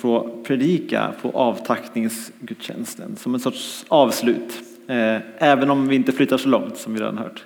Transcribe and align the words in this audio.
få 0.00 0.42
predika 0.44 1.12
på 1.22 1.30
avtackningsgudstjänsten 1.30 3.16
som 3.16 3.34
en 3.34 3.40
sorts 3.40 3.84
avslut. 3.88 4.62
Eh, 4.86 5.16
även 5.38 5.70
om 5.70 5.88
vi 5.88 5.96
inte 5.96 6.12
flyttar 6.12 6.38
så 6.38 6.48
långt 6.48 6.76
som 6.76 6.94
vi 6.94 7.00
redan 7.00 7.18
hört. 7.18 7.44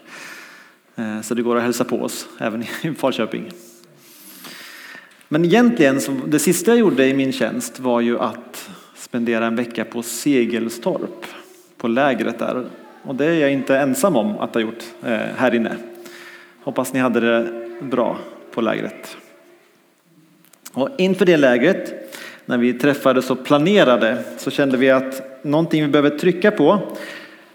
Eh, 0.96 1.20
så 1.20 1.34
det 1.34 1.42
går 1.42 1.56
att 1.56 1.62
hälsa 1.62 1.84
på 1.84 2.02
oss 2.02 2.28
även 2.38 2.62
i 2.62 2.94
Falköping. 2.98 3.50
Men 5.28 5.44
egentligen, 5.44 6.00
det 6.26 6.38
sista 6.38 6.70
jag 6.70 6.78
gjorde 6.78 7.06
i 7.06 7.14
min 7.14 7.32
tjänst 7.32 7.80
var 7.80 8.00
ju 8.00 8.18
att 8.18 8.70
spendera 8.94 9.46
en 9.46 9.56
vecka 9.56 9.84
på 9.84 10.02
Segelstorp, 10.02 11.26
på 11.76 11.88
lägret 11.88 12.38
där. 12.38 12.66
Och 13.02 13.14
det 13.14 13.24
är 13.24 13.34
jag 13.34 13.52
inte 13.52 13.78
ensam 13.78 14.16
om 14.16 14.38
att 14.38 14.54
ha 14.54 14.60
gjort 14.60 14.84
eh, 15.02 15.18
här 15.36 15.54
inne. 15.54 15.76
Hoppas 16.62 16.92
ni 16.92 17.00
hade 17.00 17.20
det 17.20 17.52
bra 17.80 18.18
på 18.50 18.60
lägret. 18.60 19.16
Och 20.72 20.88
inför 20.98 21.26
det 21.26 21.36
lägret, 21.36 22.01
när 22.52 22.58
vi 22.58 22.72
träffades 22.72 23.30
och 23.30 23.44
planerade, 23.44 24.24
så 24.38 24.50
kände 24.50 24.76
vi 24.76 24.90
att 24.90 25.44
någonting 25.44 25.82
vi 25.82 25.88
behöver 25.88 26.18
trycka 26.18 26.50
på, 26.50 26.96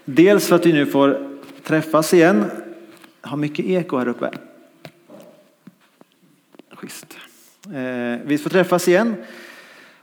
dels 0.04 0.48
för 0.48 0.56
att 0.56 0.66
vi 0.66 0.72
nu 0.72 0.86
får 0.86 1.38
träffas 1.64 2.14
igen, 2.14 2.44
har 3.20 3.36
mycket 3.36 3.64
eko 3.64 3.98
här 3.98 4.08
uppe. 4.08 4.30
Schysst. 6.72 7.18
Eh, 7.66 8.20
vi 8.24 8.38
får 8.38 8.50
träffas 8.50 8.88
igen 8.88 9.14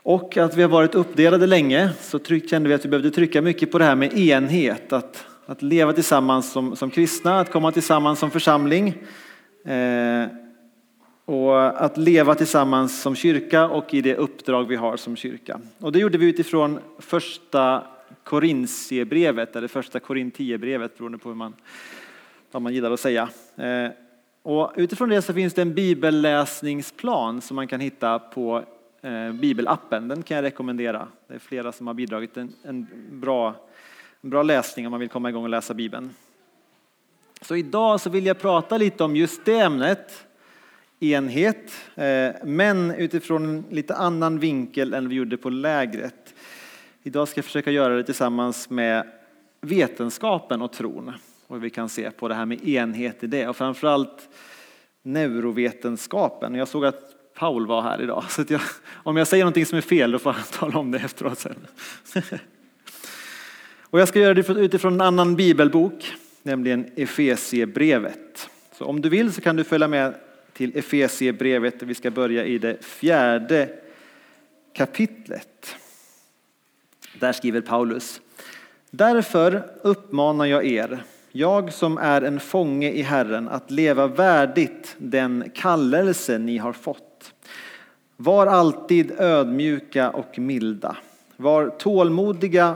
och 0.04 0.38
att 0.38 0.58
vi 0.58 0.62
har 0.62 0.70
varit 0.70 0.96
uppdelade 0.96 1.48
länge 1.48 1.90
så 2.02 2.20
kände 2.20 2.70
vi 2.70 2.76
att 2.76 2.86
vi 2.86 2.90
behövde 2.90 3.12
trycka 3.12 3.42
mycket 3.42 3.72
på 3.72 3.78
det 3.78 3.86
här 3.86 3.96
med 3.96 4.18
enhet, 4.18 4.94
att, 4.94 5.26
att 5.46 5.62
leva 5.62 5.94
tillsammans 5.94 6.52
som, 6.52 6.76
som 6.76 6.90
kristna, 6.90 7.40
att 7.40 7.52
komma 7.52 7.72
tillsammans 7.72 8.20
som 8.20 8.32
församling. 8.32 8.88
Eh, 9.66 10.45
och 11.26 11.84
att 11.84 11.98
leva 11.98 12.36
tillsammans 12.36 13.02
som 13.02 13.16
kyrka 13.16 13.68
och 13.68 13.94
i 13.94 14.02
det 14.02 14.16
uppdrag 14.16 14.68
vi 14.68 14.76
har 14.76 14.98
som 14.98 15.16
kyrka. 15.16 15.60
Och 15.80 15.92
det 15.92 16.00
gjorde 16.00 16.18
vi 16.18 16.30
utifrån 16.30 16.80
första 17.00 17.84
Korintierbrevet, 18.24 19.56
eller 19.56 19.68
första 19.68 20.00
Korintiebrevet 20.00 20.98
beroende 20.98 21.18
på 21.18 21.30
hur 21.30 21.36
man, 21.36 21.54
vad 22.52 22.62
man 22.62 22.74
gillar 22.74 22.92
att 22.92 23.00
säga. 23.00 23.30
Eh, 23.56 23.92
och 24.42 24.74
utifrån 24.76 25.10
det 25.10 25.22
så 25.22 25.34
finns 25.34 25.54
det 25.54 25.62
en 25.62 25.74
bibelläsningsplan 25.74 27.42
som 27.42 27.56
man 27.56 27.68
kan 27.68 27.80
hitta 27.80 28.20
på 28.20 28.64
eh, 29.02 29.32
bibelappen. 29.32 30.08
Den 30.08 30.24
kan 30.24 30.36
jag 30.36 30.44
rekommendera. 30.44 31.08
Det 31.28 31.34
är 31.36 31.40
flera 31.40 31.72
som 31.72 31.88
har 31.88 31.94
bidragit. 31.94 32.38
En, 32.38 32.54
en, 32.64 32.88
bra, 33.12 33.56
en 34.22 34.30
bra 34.30 34.44
läsning 34.44 34.88
om 34.88 34.92
man 34.92 35.00
vill 35.00 35.10
komma 35.10 35.30
igång 35.30 35.44
och 35.44 35.50
läsa 35.50 35.74
Bibeln. 35.74 36.10
Så 37.42 37.56
idag 37.56 38.02
så 38.02 38.10
vill 38.10 38.26
jag 38.26 38.40
prata 38.40 38.78
lite 38.78 39.04
om 39.04 39.16
just 39.16 39.46
det 39.46 39.60
ämnet, 39.60 40.26
enhet, 41.00 41.72
eh, 41.96 42.30
men 42.44 42.92
utifrån 42.92 43.46
en 43.46 43.66
lite 43.70 43.96
annan 43.96 44.40
vinkel 44.40 44.94
än 44.94 45.10
vi 45.10 45.16
gjorde 45.16 45.38
på 45.38 45.50
lägret. 45.50 46.34
Idag 47.04 47.28
ska 47.28 47.38
jag 47.38 47.46
försöka 47.46 47.72
göra 47.72 47.96
det 47.96 48.04
tillsammans 48.04 48.70
med 48.70 49.08
vetenskapen 49.62 50.62
och 50.62 50.72
tron 50.72 51.14
och 51.48 51.56
hur 51.56 51.62
vi 51.62 51.70
kan 51.70 51.90
se 51.90 52.12
på 52.12 52.28
det 52.28 52.36
här 52.36 52.46
med 52.46 52.68
enhet 52.68 53.24
i 53.24 53.28
det 53.28 53.48
och 53.48 53.58
framförallt 53.58 54.30
neurovetenskapen. 55.04 56.56
Jag 56.56 56.68
såg 56.68 56.86
att 56.86 57.16
Paul 57.34 57.68
var 57.68 57.82
här 57.82 58.02
idag, 58.02 58.24
så 58.30 58.44
jag, 58.48 58.62
om 58.94 59.18
jag 59.18 59.28
säger 59.28 59.44
någonting 59.44 59.66
som 59.66 59.78
är 59.78 59.82
fel 59.82 60.12
då 60.12 60.20
får 60.20 60.32
han 60.32 60.44
tala 60.44 60.80
om 60.80 60.92
det 60.92 60.98
efteråt 60.98 61.40
sen. 61.40 61.68
och 63.82 64.00
jag 64.00 64.08
ska 64.08 64.20
göra 64.20 64.34
det 64.34 64.50
utifrån 64.50 64.94
en 64.94 65.02
annan 65.02 65.36
bibelbok, 65.36 66.14
nämligen 66.44 66.86
Efesiebrevet. 66.96 68.50
Så 68.78 68.86
om 68.86 69.02
du 69.02 69.10
vill 69.10 69.34
så 69.34 69.42
kan 69.42 69.56
du 69.56 69.64
följa 69.64 69.88
med 69.88 70.14
till 70.56 70.78
Efesiebrevet 70.78 71.84
vi 71.84 71.94
ska 71.94 72.12
börja 72.12 72.46
i 72.46 72.58
det 72.58 72.86
fjärde 72.86 73.70
kapitlet. 74.74 75.76
Där 77.20 77.34
skriver 77.34 77.62
Paulus. 77.62 78.22
Därför 78.90 79.64
uppmanar 79.82 80.46
jag 80.46 80.66
er 80.66 81.04
jag 81.32 81.74
som 81.74 81.98
är 81.98 82.22
en 82.22 82.40
fånge 82.40 82.92
i 82.92 83.02
Herren, 83.02 83.50
att 83.50 83.72
leva 83.72 84.08
värdigt 84.08 84.96
den 84.98 85.52
kallelse 85.54 86.38
ni 86.38 86.58
har 86.58 86.74
fått. 86.74 87.34
Var 88.18 88.48
alltid 88.48 89.12
ödmjuka 89.20 90.10
och 90.10 90.40
milda. 90.40 90.98
Var 91.38 91.70
tålmodiga 91.70 92.76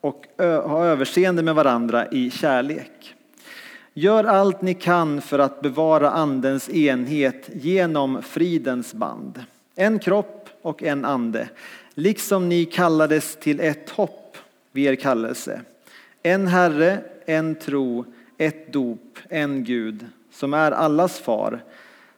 och 0.00 0.24
ha 0.38 0.84
överseende 0.84 1.42
med 1.42 1.54
varandra 1.54 2.06
i 2.06 2.30
kärlek. 2.30 3.15
Gör 3.98 4.24
allt 4.24 4.62
ni 4.62 4.74
kan 4.74 5.20
för 5.20 5.38
att 5.38 5.60
bevara 5.60 6.10
Andens 6.10 6.68
enhet 6.68 7.50
genom 7.52 8.22
fridens 8.22 8.94
band. 8.94 9.44
En 9.74 9.98
kropp 9.98 10.48
och 10.62 10.82
en 10.82 11.04
ande, 11.04 11.48
liksom 11.94 12.48
ni 12.48 12.64
kallades 12.64 13.36
till 13.36 13.60
ett 13.60 13.90
hopp 13.90 14.36
vid 14.72 14.86
er 14.86 14.94
kallelse. 14.94 15.60
En 16.22 16.46
Herre, 16.46 16.98
en 17.26 17.54
tro, 17.54 18.04
ett 18.38 18.72
dop, 18.72 19.18
en 19.28 19.64
Gud 19.64 20.06
som 20.32 20.54
är 20.54 20.72
allas 20.72 21.18
far, 21.18 21.64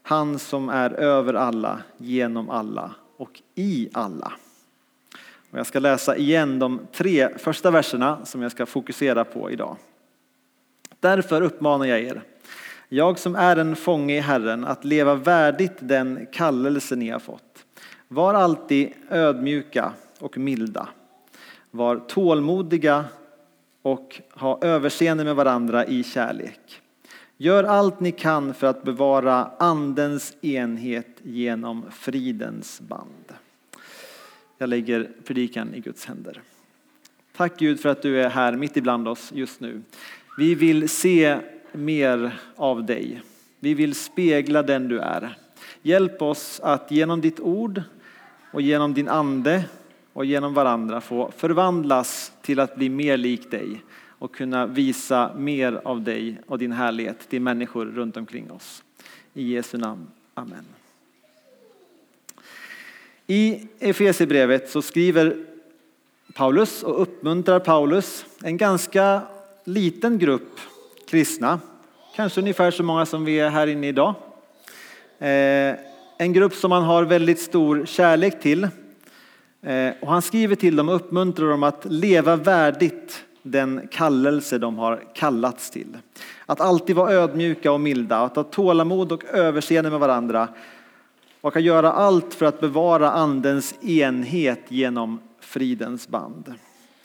han 0.02 0.38
som 0.38 0.68
är 0.68 0.90
över 0.90 1.34
alla, 1.34 1.82
genom 1.96 2.50
alla 2.50 2.90
och 3.16 3.42
i 3.54 3.88
alla. 3.92 4.32
Och 5.50 5.58
jag 5.58 5.66
ska 5.66 5.78
läsa 5.78 6.16
igen 6.16 6.58
de 6.58 6.80
tre 6.92 7.28
första 7.38 7.70
verserna 7.70 8.18
som 8.24 8.42
jag 8.42 8.52
ska 8.52 8.66
fokusera 8.66 9.24
på 9.24 9.50
idag. 9.50 9.76
Därför 11.00 11.42
uppmanar 11.42 11.86
jag 11.86 12.00
er, 12.00 12.22
jag 12.88 13.18
som 13.18 13.34
är 13.34 13.56
en 13.56 13.76
fånge 13.76 14.16
i 14.16 14.20
Herren, 14.20 14.64
att 14.64 14.84
leva 14.84 15.14
värdigt 15.14 15.76
den 15.78 16.26
kallelse 16.32 16.96
ni 16.96 17.08
har 17.08 17.18
fått. 17.18 17.64
Var 18.08 18.34
alltid 18.34 18.92
ödmjuka 19.10 19.92
och 20.18 20.38
milda. 20.38 20.88
Var 21.70 21.96
tålmodiga 21.96 23.04
och 23.82 24.20
ha 24.30 24.58
överseende 24.62 25.24
med 25.24 25.36
varandra 25.36 25.86
i 25.86 26.04
kärlek. 26.04 26.80
Gör 27.36 27.64
allt 27.64 28.00
ni 28.00 28.12
kan 28.12 28.54
för 28.54 28.66
att 28.66 28.82
bevara 28.82 29.50
andens 29.58 30.36
enhet 30.40 31.20
genom 31.22 31.84
fridens 31.90 32.80
band. 32.80 33.32
Jag 34.58 34.68
lägger 34.68 35.10
predikan 35.24 35.74
i 35.74 35.80
Guds 35.80 36.06
händer. 36.06 36.42
Tack 37.36 37.58
Gud 37.58 37.80
för 37.80 37.88
att 37.88 38.02
du 38.02 38.22
är 38.22 38.28
här 38.28 38.52
mitt 38.52 38.76
ibland 38.76 39.08
oss 39.08 39.32
just 39.34 39.60
nu. 39.60 39.82
Vi 40.38 40.54
vill 40.54 40.88
se 40.88 41.38
mer 41.72 42.38
av 42.56 42.86
dig. 42.86 43.22
Vi 43.60 43.74
vill 43.74 43.94
spegla 43.94 44.62
den 44.62 44.88
du 44.88 44.98
är. 44.98 45.38
Hjälp 45.82 46.22
oss 46.22 46.60
att 46.62 46.90
genom 46.90 47.20
ditt 47.20 47.40
ord 47.40 47.82
och 48.52 48.62
genom 48.62 48.94
din 48.94 49.08
ande 49.08 49.64
och 50.12 50.24
genom 50.24 50.54
varandra 50.54 51.00
få 51.00 51.32
förvandlas 51.36 52.32
till 52.42 52.60
att 52.60 52.76
bli 52.76 52.88
mer 52.88 53.16
lik 53.16 53.50
dig 53.50 53.82
och 54.18 54.34
kunna 54.34 54.66
visa 54.66 55.34
mer 55.36 55.80
av 55.84 56.02
dig 56.02 56.40
och 56.46 56.58
din 56.58 56.72
härlighet 56.72 57.28
till 57.28 57.42
människor 57.42 57.86
runt 57.86 58.16
omkring 58.16 58.50
oss. 58.50 58.84
I 59.34 59.54
Jesu 59.54 59.78
namn. 59.78 60.06
Amen. 60.34 60.64
I 63.26 63.68
Efesierbrevet 63.78 64.70
så 64.70 64.82
skriver 64.82 65.44
Paulus 66.34 66.82
och 66.82 67.02
uppmuntrar 67.02 67.60
Paulus 67.60 68.24
en 68.42 68.56
ganska 68.56 69.22
liten 69.68 70.18
grupp 70.18 70.60
kristna, 71.08 71.60
kanske 72.16 72.40
ungefär 72.40 72.70
så 72.70 72.82
många 72.82 73.06
som 73.06 73.24
vi 73.24 73.40
är 73.40 73.50
här 73.50 73.66
inne 73.66 73.88
idag. 73.88 74.14
Eh, 75.18 75.74
en 76.18 76.32
grupp 76.32 76.54
som 76.54 76.68
man 76.70 76.82
har 76.82 77.02
väldigt 77.02 77.40
stor 77.40 77.86
kärlek 77.86 78.40
till 78.40 78.64
eh, 79.62 79.90
och 80.00 80.08
han 80.08 80.22
skriver 80.22 80.54
till 80.56 80.76
dem 80.76 80.88
och 80.88 80.94
uppmuntrar 80.94 81.48
dem 81.48 81.62
att 81.62 81.84
leva 81.84 82.36
värdigt 82.36 83.24
den 83.42 83.88
kallelse 83.90 84.58
de 84.58 84.78
har 84.78 85.02
kallats 85.14 85.70
till. 85.70 85.96
Att 86.46 86.60
alltid 86.60 86.96
vara 86.96 87.12
ödmjuka 87.12 87.72
och 87.72 87.80
milda, 87.80 88.18
att 88.18 88.36
ha 88.36 88.42
tålamod 88.42 89.12
och 89.12 89.24
överseende 89.24 89.90
med 89.90 90.00
varandra 90.00 90.48
och 91.40 91.56
att 91.56 91.62
göra 91.62 91.92
allt 91.92 92.34
för 92.34 92.46
att 92.46 92.60
bevara 92.60 93.10
andens 93.10 93.84
enhet 93.84 94.62
genom 94.68 95.20
fridens 95.40 96.08
band. 96.08 96.54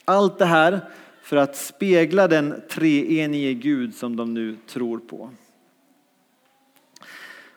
Allt 0.05 0.39
det 0.39 0.45
här 0.45 0.81
för 1.23 1.37
att 1.37 1.55
spegla 1.55 2.27
den 2.27 2.61
treenige 2.69 3.53
Gud 3.53 3.95
som 3.95 4.15
de 4.15 4.33
nu 4.33 4.55
tror 4.67 4.99
på. 4.99 5.29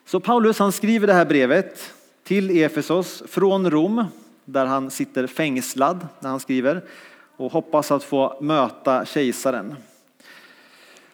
Så 0.04 0.20
Paulus 0.20 0.58
han 0.58 0.72
skriver 0.72 1.06
det 1.06 1.12
här 1.12 1.24
brevet 1.24 1.94
till 2.24 2.62
Efesos 2.62 3.22
från 3.26 3.70
Rom 3.70 4.04
där 4.44 4.66
han 4.66 4.90
sitter 4.90 5.26
fängslad 5.26 6.08
när 6.20 6.30
han 6.30 6.40
skriver 6.40 6.84
och 7.36 7.52
hoppas 7.52 7.90
att 7.90 8.04
få 8.04 8.38
möta 8.40 9.04
kejsaren. 9.04 9.74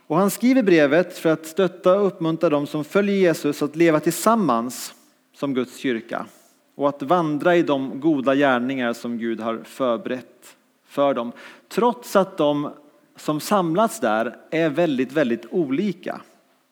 Och 0.06 0.16
han 0.16 0.30
skriver 0.30 0.62
brevet 0.62 1.18
för 1.18 1.30
att 1.30 1.46
stötta 1.46 2.00
och 2.00 2.06
uppmuntra 2.06 2.50
dem 2.50 2.66
som 2.66 2.84
följer 2.84 3.16
Jesus 3.16 3.62
att 3.62 3.76
leva 3.76 4.00
tillsammans 4.00 4.94
som 5.34 5.54
Guds 5.54 5.76
kyrka 5.76 6.26
och 6.74 6.88
att 6.88 7.02
vandra 7.02 7.56
i 7.56 7.62
de 7.62 8.00
goda 8.00 8.34
gärningar 8.34 8.92
som 8.92 9.18
Gud 9.18 9.40
har 9.40 9.60
förberett 9.64 10.56
för 10.92 11.14
dem. 11.14 11.32
Trots 11.68 12.16
att 12.16 12.36
de 12.36 12.70
som 13.16 13.40
samlats 13.40 14.00
där 14.00 14.36
är 14.50 14.68
väldigt, 14.68 15.12
väldigt 15.12 15.46
olika, 15.50 16.20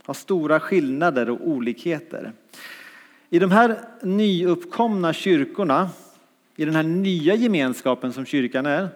har 0.03 0.15
stora 0.15 0.61
skillnader 0.61 1.31
och 1.31 1.49
olikheter. 1.49 2.33
I 3.31 3.39
de 3.39 3.51
här 3.51 3.79
nyuppkomna 4.03 5.13
kyrkorna 5.13 5.91
i 6.57 6.65
den 6.65 6.75
här 6.75 6.83
nya 6.83 7.35
gemenskapen 7.35 8.13
som 8.13 8.25
kyrkan 8.27 8.67
är, 8.67 8.89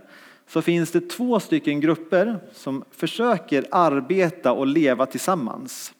så 0.49 0.63
finns 0.63 0.91
det 0.91 1.11
två 1.11 1.41
stycken 1.41 1.81
grupper 1.81 2.39
som 2.53 2.85
försöker 2.91 3.65
arbeta 3.71 4.53
och 4.53 4.67
leva 4.67 5.07
tillsammans. 5.07 5.93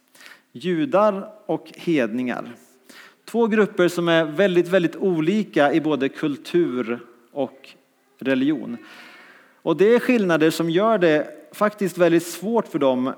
Judar 0.53 1.31
och 1.47 1.73
hedningar. 1.77 2.53
Två 3.25 3.47
grupper 3.47 3.89
som 3.89 4.09
är 4.09 4.25
väldigt, 4.25 4.69
väldigt 4.69 4.97
olika 4.97 5.73
i 5.73 5.81
både 5.81 6.09
kultur 6.09 7.01
och 7.33 7.69
religion. 8.19 8.77
Och 9.65 9.77
det 9.77 9.95
är 9.95 10.01
skillnader 10.01 10.51
som 10.51 10.71
gör 10.71 10.99
det 10.99 11.29
faktiskt 11.53 11.99
väldigt 11.99 12.27
svårt 12.27 12.69
för 12.69 12.79
dem 12.79 13.13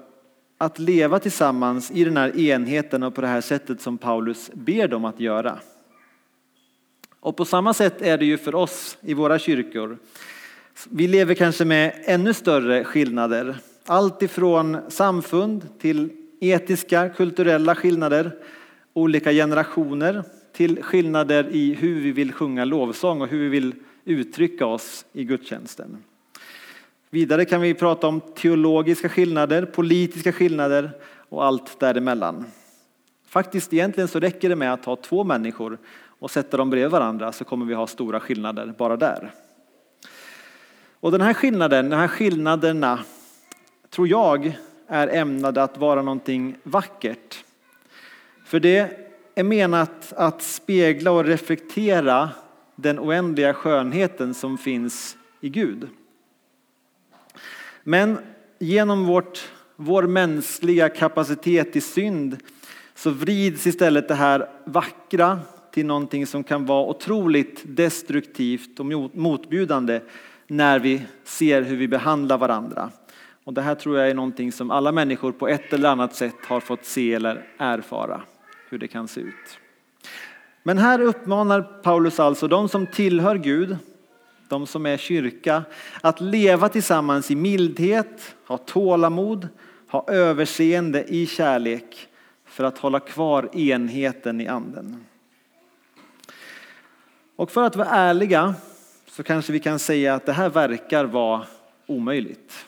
att 0.59 0.79
leva 0.79 1.19
tillsammans 1.19 1.91
i 1.91 2.05
den 2.05 2.17
här 2.17 2.39
enheten 2.39 3.03
och 3.03 3.15
på 3.15 3.21
det 3.21 3.27
här 3.27 3.41
sättet 3.41 3.81
som 3.81 3.99
Paulus 3.99 4.51
ber 4.55 4.89
dem 4.89 5.05
att 5.05 5.21
göra. 5.21 5.59
Och 7.21 7.37
på 7.37 7.45
samma 7.45 7.75
sätt 7.75 8.03
är 8.03 8.19
det 8.19 8.25
ju 8.25 8.39
för 8.39 8.55
oss 8.55 8.99
i 9.01 9.15
våra 9.15 9.39
kyrkor. 9.39 9.99
Vi 10.91 11.09
lever 11.09 11.35
kanske 11.35 11.65
med 11.65 12.03
ännu 12.05 12.35
större 12.35 12.85
skillnader. 12.85 13.57
Allt 13.87 14.23
ifrån 14.23 14.79
samfund 14.89 15.69
till 15.79 16.11
etiska, 16.41 17.09
kulturella 17.09 17.75
skillnader, 17.75 18.39
olika 18.93 19.33
generationer 19.33 20.25
till 20.53 20.83
skillnader 20.83 21.49
i 21.51 21.75
hur 21.75 22.01
vi 22.01 22.13
vill 22.13 22.33
sjunga 22.33 22.65
lovsång 22.65 23.23
och 23.23 23.29
hur 23.29 23.39
vi 23.39 23.49
vill 23.49 23.75
uttrycka 24.05 24.67
oss 24.67 25.05
i 25.13 25.25
gudstjänsten. 25.25 25.97
Vidare 27.17 27.45
kan 27.45 27.61
vi 27.61 27.75
prata 27.75 28.07
om 28.07 28.21
teologiska 28.21 29.09
skillnader, 29.09 29.65
politiska 29.65 30.33
skillnader 30.33 30.91
och 31.29 31.45
allt 31.45 31.81
däremellan. 31.81 32.45
Faktiskt 33.29 33.73
egentligen 33.73 34.09
så 34.09 34.21
räcker 34.21 34.49
det 34.49 34.57
med 34.57 34.73
att 34.73 34.85
ha 34.85 34.97
två 34.97 35.25
människor 35.25 35.79
och 36.19 36.31
sätta 36.31 36.57
dem 36.57 36.71
bredvid 36.71 36.91
varandra 36.91 37.33
så 37.33 37.45
kommer 37.45 37.67
vi 37.67 37.75
ha 37.75 37.87
stora 37.87 38.21
skillnader 38.21 38.75
bara 38.79 38.97
där. 38.97 39.33
Och 41.01 41.13
den 41.13 41.21
här 41.21 41.35
skillnaden, 41.35 41.91
de 41.91 41.97
här 41.97 42.09
skillnaderna 42.09 42.99
tror 43.91 44.09
jag 44.09 44.59
är 44.87 45.09
ämnade 45.09 45.63
att 45.63 45.79
vara 45.79 46.03
någonting 46.03 46.57
vackert. 46.63 47.45
För 48.45 48.61
det 48.61 48.91
är 49.35 49.45
menat 49.45 50.13
att 50.17 50.43
spegla 50.43 51.11
och 51.11 51.25
reflektera 51.25 52.31
den 52.75 52.99
oändliga 52.99 53.55
skönheten 53.55 54.35
som 54.35 54.59
finns 54.59 55.17
i 55.41 55.49
Gud. 55.49 55.89
Men 57.89 58.19
genom 58.59 59.05
vårt, 59.05 59.49
vår 59.77 60.03
mänskliga 60.03 60.89
kapacitet 60.89 61.77
i 61.77 61.81
synd 61.81 62.37
så 62.95 63.11
vrids 63.11 63.67
istället 63.67 64.09
det 64.09 64.15
här 64.15 64.49
vackra 64.65 65.41
till 65.73 65.87
någonting 65.87 66.27
som 66.27 66.45
kan 66.45 66.67
vara 66.67 66.87
otroligt 66.87 67.63
destruktivt 67.65 68.81
och 68.81 68.87
motbjudande 69.17 70.01
när 70.47 70.79
vi 70.79 71.03
ser 71.25 71.63
hur 71.63 71.77
vi 71.77 71.89
behandlar 71.89 72.39
varandra. 72.39 72.91
Och 73.45 73.55
det 73.55 73.63
här 73.63 73.75
tror 73.75 73.99
jag 73.99 74.11
är 74.11 74.15
någonting 74.15 74.53
som 74.53 74.71
alla 74.71 74.93
människor 74.93 75.33
på 75.33 75.49
ett 75.49 75.73
eller 75.73 75.89
annat 75.89 76.15
sätt 76.15 76.37
har 76.49 76.61
fått 76.61 76.85
se 76.85 77.15
eller 77.15 77.47
erfara 77.59 78.23
hur 78.71 78.79
det 78.79 78.89
kan 78.89 79.09
se 79.09 79.21
ut. 79.21 79.59
Men 80.63 80.79
här 80.79 81.01
uppmanar 81.01 81.63
Paulus 81.63 82.21
alltså 82.21 82.49
de 82.49 82.69
som 82.69 82.87
tillhör 82.87 83.37
Gud, 83.37 83.77
de 84.49 84.67
som 84.67 84.87
är 84.87 84.97
kyrka, 84.97 85.63
att 86.01 86.21
leva 86.21 86.69
tillsammans 86.69 87.31
i 87.31 87.35
mildhet, 87.35 88.35
ha 88.47 88.59
tålamod, 88.59 89.49
ha 89.89 90.05
överseende 90.09 91.05
i 91.05 91.27
kärlek 91.27 92.09
för 92.45 92.65
att 92.65 92.79
hålla 92.79 93.01
kvar 93.01 93.57
enheten 93.57 94.41
i 94.41 94.47
anden. 94.47 95.05
Och 97.37 97.51
för 97.51 97.63
att 97.63 97.77
vara 97.77 97.89
ärliga 97.89 98.55
så 99.07 99.23
kanske 99.23 99.53
vi 99.53 99.61
kan 99.61 99.79
säga 99.79 100.15
att 100.15 100.27
det 100.27 100.33
här 100.33 100.49
verkar 100.49 101.05
vara 101.05 101.47
omöjligt. 101.87 102.67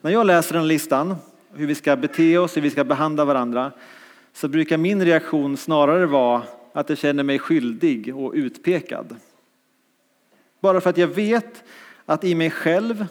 När 0.00 0.10
jag 0.10 0.26
läser 0.26 0.54
den 0.54 0.68
listan, 0.68 1.16
hur 1.54 1.66
vi 1.66 1.74
ska 1.74 1.96
bete 1.96 2.38
oss, 2.38 2.56
hur 2.56 2.62
vi 2.62 2.70
ska 2.70 2.84
behandla 2.84 3.24
varandra, 3.24 3.72
så 4.32 4.48
brukar 4.48 4.76
min 4.76 5.04
reaktion 5.04 5.56
snarare 5.56 6.06
vara 6.06 6.42
att 6.72 6.88
jag 6.88 6.98
känner 6.98 7.22
mig 7.22 7.38
skyldig 7.38 8.16
och 8.16 8.32
utpekad. 8.34 9.16
Bara 10.60 10.80
för 10.80 10.90
att 10.90 10.98
jag 10.98 11.08
vet 11.08 11.64
att 12.06 12.24
i 12.24 12.34
mig 12.34 12.50
själv, 12.50 13.06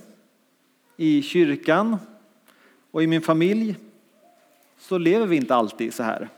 i 0.98 1.22
kyrkan 1.22 1.98
och 2.92 3.04
i 3.04 3.08
min 3.08 3.22
familj 3.22 3.76
så 4.80 4.98
lever 4.98 5.26
vi 5.26 5.36
inte 5.36 5.56
alltid 5.56 5.94
så 5.94 6.04
här. 6.04 6.30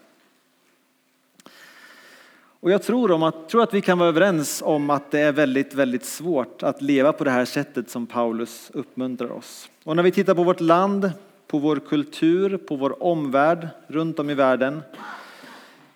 Och 2.62 2.72
jag 2.72 2.84
tror, 2.84 3.12
om 3.12 3.24
att, 3.24 3.50
tror 3.50 3.64
att 3.64 3.74
vi 3.74 3.82
kan 3.82 3.98
vara 3.98 4.10
överens 4.10 4.62
om 4.66 4.90
att 4.90 5.12
det 5.12 5.20
är 5.20 5.32
väldigt, 5.32 5.74
väldigt 5.74 6.06
svårt 6.06 6.64
att 6.64 6.82
leva 6.82 7.14
på 7.14 7.24
det 7.24 7.32
här 7.32 7.46
sättet 7.46 7.90
som 7.90 8.08
Paulus 8.08 8.72
uppmuntrar 8.74 9.32
oss. 9.32 9.70
Och 9.84 9.96
när 9.96 10.04
vi 10.04 10.12
tittar 10.12 10.36
på 10.36 10.44
vårt 10.44 10.60
land, 10.60 11.12
på 11.48 11.60
vår 11.60 11.76
kultur, 11.76 12.58
på 12.58 12.76
vår 12.76 13.04
omvärld 13.04 13.68
runt 13.88 14.20
om 14.20 14.30
i 14.30 14.34
världen, 14.34 14.82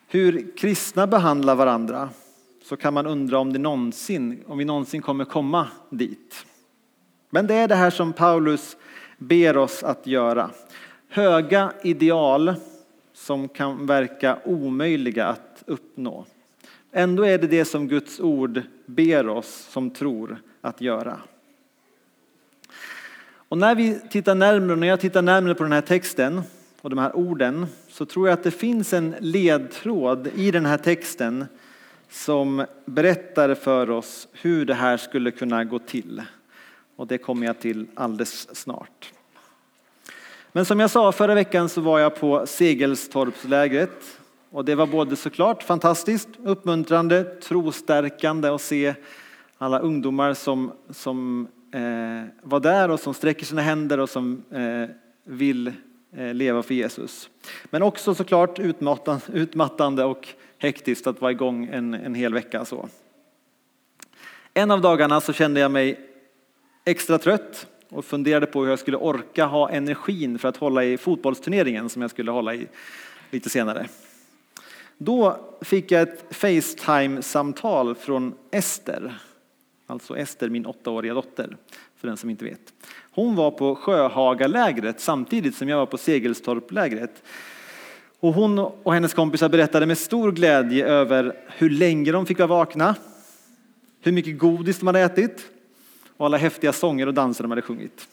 hur 0.08 0.58
kristna 0.58 1.08
behandlar 1.08 1.56
varandra, 1.56 2.10
så 2.64 2.78
kan 2.78 2.94
man 2.94 3.08
undra 3.08 3.40
om, 3.40 3.54
det 3.54 3.60
någonsin, 3.60 4.44
om 4.48 4.58
vi 4.58 4.66
någonsin 4.66 5.02
kommer 5.02 5.26
komma 5.26 5.68
dit. 5.90 6.46
Men 7.30 7.48
det 7.48 7.56
är 7.56 7.68
det 7.68 7.76
här 7.76 7.90
som 7.90 8.14
Paulus 8.14 8.78
ber 9.18 9.58
oss 9.58 9.84
att 9.84 10.08
göra. 10.08 10.50
Höga 11.10 11.74
ideal 11.84 12.54
som 13.14 13.50
kan 13.50 13.86
verka 13.86 14.40
omöjliga 14.46 15.28
att 15.28 15.64
uppnå. 15.66 16.26
Ändå 16.92 17.24
är 17.24 17.38
det 17.38 17.48
det 17.48 17.66
som 17.66 17.88
Guds 17.88 18.20
ord 18.20 18.62
ber 18.86 19.28
oss 19.28 19.68
som 19.70 19.90
tror 19.90 20.38
att 20.62 20.82
göra. 20.82 21.20
Och 23.36 23.58
när 23.58 23.76
vi 23.76 24.00
tittar 24.10 24.36
närmare, 24.36 24.76
när 24.76 24.88
jag 24.88 25.00
tittar 25.00 25.22
närmare 25.22 25.56
på 25.56 25.64
den 25.64 25.72
här 25.72 25.82
texten 25.82 26.42
och 26.82 26.90
de 26.90 27.00
här 27.00 27.16
orden 27.16 27.66
så 27.88 28.06
tror 28.06 28.28
jag 28.28 28.34
att 28.34 28.44
det 28.44 28.52
finns 28.52 28.94
en 28.94 29.16
ledtråd 29.20 30.30
i 30.36 30.52
den 30.52 30.66
här 30.66 30.78
texten 30.78 31.46
som 32.14 32.66
berättar 32.86 33.56
för 33.56 33.90
oss 33.90 34.28
hur 34.32 34.66
det 34.66 34.74
här 34.74 34.98
skulle 34.98 35.32
kunna 35.32 35.64
gå 35.64 35.80
till. 35.80 36.22
Och 36.96 37.08
det 37.08 37.18
kommer 37.18 37.48
jag 37.48 37.60
till 37.60 37.88
alldeles 37.96 38.56
snart. 38.56 39.14
Men 40.52 40.66
som 40.66 40.80
jag 40.80 40.90
sa 40.90 41.12
förra 41.12 41.36
veckan 41.36 41.70
så 41.70 41.82
var 41.82 42.00
jag 42.00 42.16
på 42.16 42.46
Segelstorpslägret 42.46 44.20
och 44.50 44.66
det 44.66 44.76
var 44.76 44.88
både 44.88 45.16
såklart 45.16 45.64
fantastiskt, 45.64 46.30
uppmuntrande, 46.44 47.24
trostärkande 47.24 48.50
att 48.50 48.62
se 48.62 48.94
alla 49.58 49.80
ungdomar 49.80 50.34
som, 50.34 50.72
som 50.90 51.48
eh, 51.74 52.30
var 52.42 52.60
där 52.60 52.92
och 52.92 53.00
som 53.00 53.14
sträcker 53.14 53.46
sina 53.46 53.62
händer 53.62 54.00
och 54.00 54.10
som 54.10 54.44
eh, 54.52 54.96
vill 55.24 55.68
eh, 56.18 56.34
leva 56.34 56.64
för 56.64 56.74
Jesus. 56.74 57.30
Men 57.66 57.84
också 57.84 58.16
såklart 58.16 58.60
utmattande, 58.60 59.22
utmattande 59.34 60.04
och 60.04 60.28
hektiskt 60.64 61.08
att 61.08 61.22
vara 61.22 61.32
igång 61.32 61.70
en, 61.72 61.94
en 61.94 62.16
hel 62.16 62.34
vecka. 62.34 62.66
Så. 62.66 62.90
En 64.54 64.72
av 64.72 64.82
dagarna 64.82 65.22
så 65.22 65.34
kände 65.34 65.60
jag 65.60 65.72
mig 65.72 66.00
extra 66.86 67.18
trött 67.18 67.68
och 67.90 68.06
funderade 68.06 68.46
på 68.46 68.64
hur 68.64 68.70
jag 68.70 68.80
skulle 68.80 68.98
orka 68.98 69.46
ha 69.46 69.70
energin 69.70 70.40
för 70.40 70.48
att 70.48 70.58
hålla 70.58 70.84
i 70.84 70.98
fotbollsturneringen 70.98 71.90
som 71.90 72.02
jag 72.02 72.12
skulle 72.12 72.32
hålla 72.32 72.56
i 72.56 72.68
lite 73.32 73.50
senare. 73.50 73.88
Då 74.98 75.40
fick 75.62 75.92
jag 75.92 76.02
ett 76.02 76.26
Facetime-samtal 76.30 77.96
från 77.96 78.34
Ester, 78.52 79.22
alltså 79.88 80.18
Ester, 80.18 80.50
min 80.50 80.66
åttaåriga 80.66 81.14
dotter, 81.14 81.58
för 81.98 82.08
den 82.08 82.18
som 82.18 82.30
inte 82.30 82.46
vet. 82.46 82.74
Hon 83.12 83.36
var 83.36 83.52
på 83.52 83.76
Sjöhagalägret 83.76 85.00
samtidigt 85.00 85.56
som 85.56 85.70
jag 85.70 85.78
var 85.78 85.86
på 85.86 85.98
Segelstorplägret. 85.98 87.24
Och 88.24 88.34
hon 88.34 88.60
och 88.60 88.94
hennes 88.94 89.14
kompisar 89.14 89.50
berättade 89.50 89.86
med 89.86 89.98
stor 89.98 90.32
glädje 90.32 90.88
över 90.88 91.36
hur 91.48 91.70
länge 91.70 92.12
de 92.12 92.26
fick 92.26 92.40
vara 92.40 92.48
vakna, 92.48 92.96
hur 94.02 94.12
mycket 94.12 94.38
godis 94.38 94.80
de 94.80 94.88
hade 94.88 95.00
ätit 95.00 95.50
och 96.18 96.26
alla 96.26 96.38
häftiga 96.38 96.74
sånger 96.74 97.08
och 97.08 97.14
danser 97.14 97.44
de 97.44 97.52
hade 97.52 97.62
sjungit. 97.62 98.08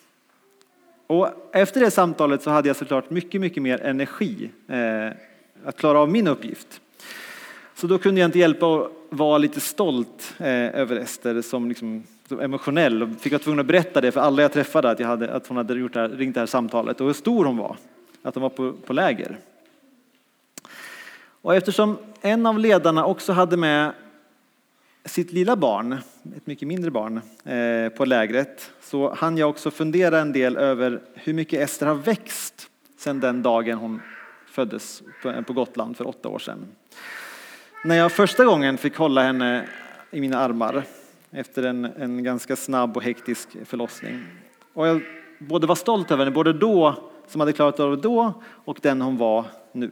Och 1.07 1.29
efter 1.53 1.81
det 1.81 1.91
samtalet 1.91 2.43
så 2.43 2.51
hade 2.51 2.69
jag 2.69 2.77
såklart 2.77 3.11
mycket, 3.11 3.41
mycket 3.41 3.63
mer 3.63 3.81
energi 3.83 4.51
eh, 4.69 5.17
att 5.65 5.77
klara 5.77 5.99
av 5.99 6.11
min 6.11 6.27
uppgift. 6.27 6.81
Så 7.75 7.87
då 7.87 7.99
kunde 7.99 8.21
jag 8.21 8.29
inte 8.29 8.39
hjälpa 8.39 8.77
att 8.77 8.91
vara 9.11 9.39
lite 9.39 9.61
stolt 9.61 10.35
eh, 10.39 10.81
över 10.81 10.97
Ester 10.97 11.43
som, 11.43 11.69
liksom, 11.69 12.03
som 12.29 12.41
emotionell 12.41 13.03
och 13.03 13.09
fick 13.21 13.33
vara 13.33 13.43
tvungen 13.43 13.61
att 13.61 13.67
berätta 13.67 14.01
det 14.01 14.13
för 14.13 14.21
alla 14.21 14.43
jag 14.43 14.53
träffade 14.53 14.91
att, 14.91 15.01
jag 15.01 15.09
hade, 15.09 15.33
att 15.33 15.47
hon 15.47 15.57
hade 15.57 15.75
gjort 15.75 15.95
det 15.95 16.01
här, 16.01 16.09
ringt 16.09 16.35
det 16.35 16.41
här 16.41 16.47
samtalet 16.47 17.01
och 17.01 17.07
hur 17.07 17.15
stor 17.15 17.45
hon 17.45 17.57
var, 17.57 17.77
att 18.23 18.35
hon 18.35 18.43
var 18.43 18.51
på, 18.51 18.73
på 18.73 18.93
läger. 18.93 19.39
Och 21.43 21.55
eftersom 21.55 21.99
en 22.21 22.47
av 22.47 22.59
ledarna 22.59 23.07
också 23.07 23.33
hade 23.33 23.57
med 23.57 23.93
sitt 25.05 25.33
lilla 25.33 25.57
barn, 25.57 25.93
ett 26.37 26.47
mycket 26.47 26.69
mindre 26.69 26.91
barn, 26.91 27.21
eh, 27.45 27.89
på 27.89 28.05
lägret 28.05 28.73
så 28.81 29.15
hann 29.15 29.37
jag 29.37 29.51
också 29.51 29.71
fundera 29.71 30.21
en 30.21 30.33
del 30.33 30.57
över 30.57 31.01
hur 31.15 31.33
mycket 31.33 31.61
Ester 31.61 31.87
har 31.87 31.95
växt 31.95 32.71
sedan 32.97 33.21
den 33.21 33.43
dagen 33.43 33.79
hon 33.79 34.01
föddes 34.47 35.03
på 35.47 35.53
Gotland 35.53 35.97
för 35.97 36.09
åtta 36.09 36.29
år 36.29 36.39
sedan. 36.39 36.67
När 37.85 37.97
jag 37.97 38.13
första 38.13 38.45
gången 38.45 38.79
fick 38.79 38.97
hålla 38.97 39.23
henne 39.23 39.69
i 40.11 40.21
mina 40.21 40.39
armar 40.39 40.83
efter 41.31 41.63
en, 41.63 41.85
en 41.85 42.25
ganska 42.25 42.57
snabb 42.57 42.97
och 42.97 43.03
hektisk 43.03 43.49
förlossning. 43.65 44.27
Och 44.73 44.87
jag 44.87 45.03
både 45.39 45.67
var 45.67 45.75
stolt 45.75 46.11
över 46.11 46.25
henne, 46.25 46.35
både 46.35 46.53
då, 46.53 47.11
som 47.27 47.41
hade 47.41 47.53
klarat 47.53 47.81
av 47.81 47.97
det 47.97 48.03
då, 48.03 48.43
och 48.65 48.79
den 48.83 49.01
hon 49.01 49.17
var 49.17 49.45
nu. 49.73 49.91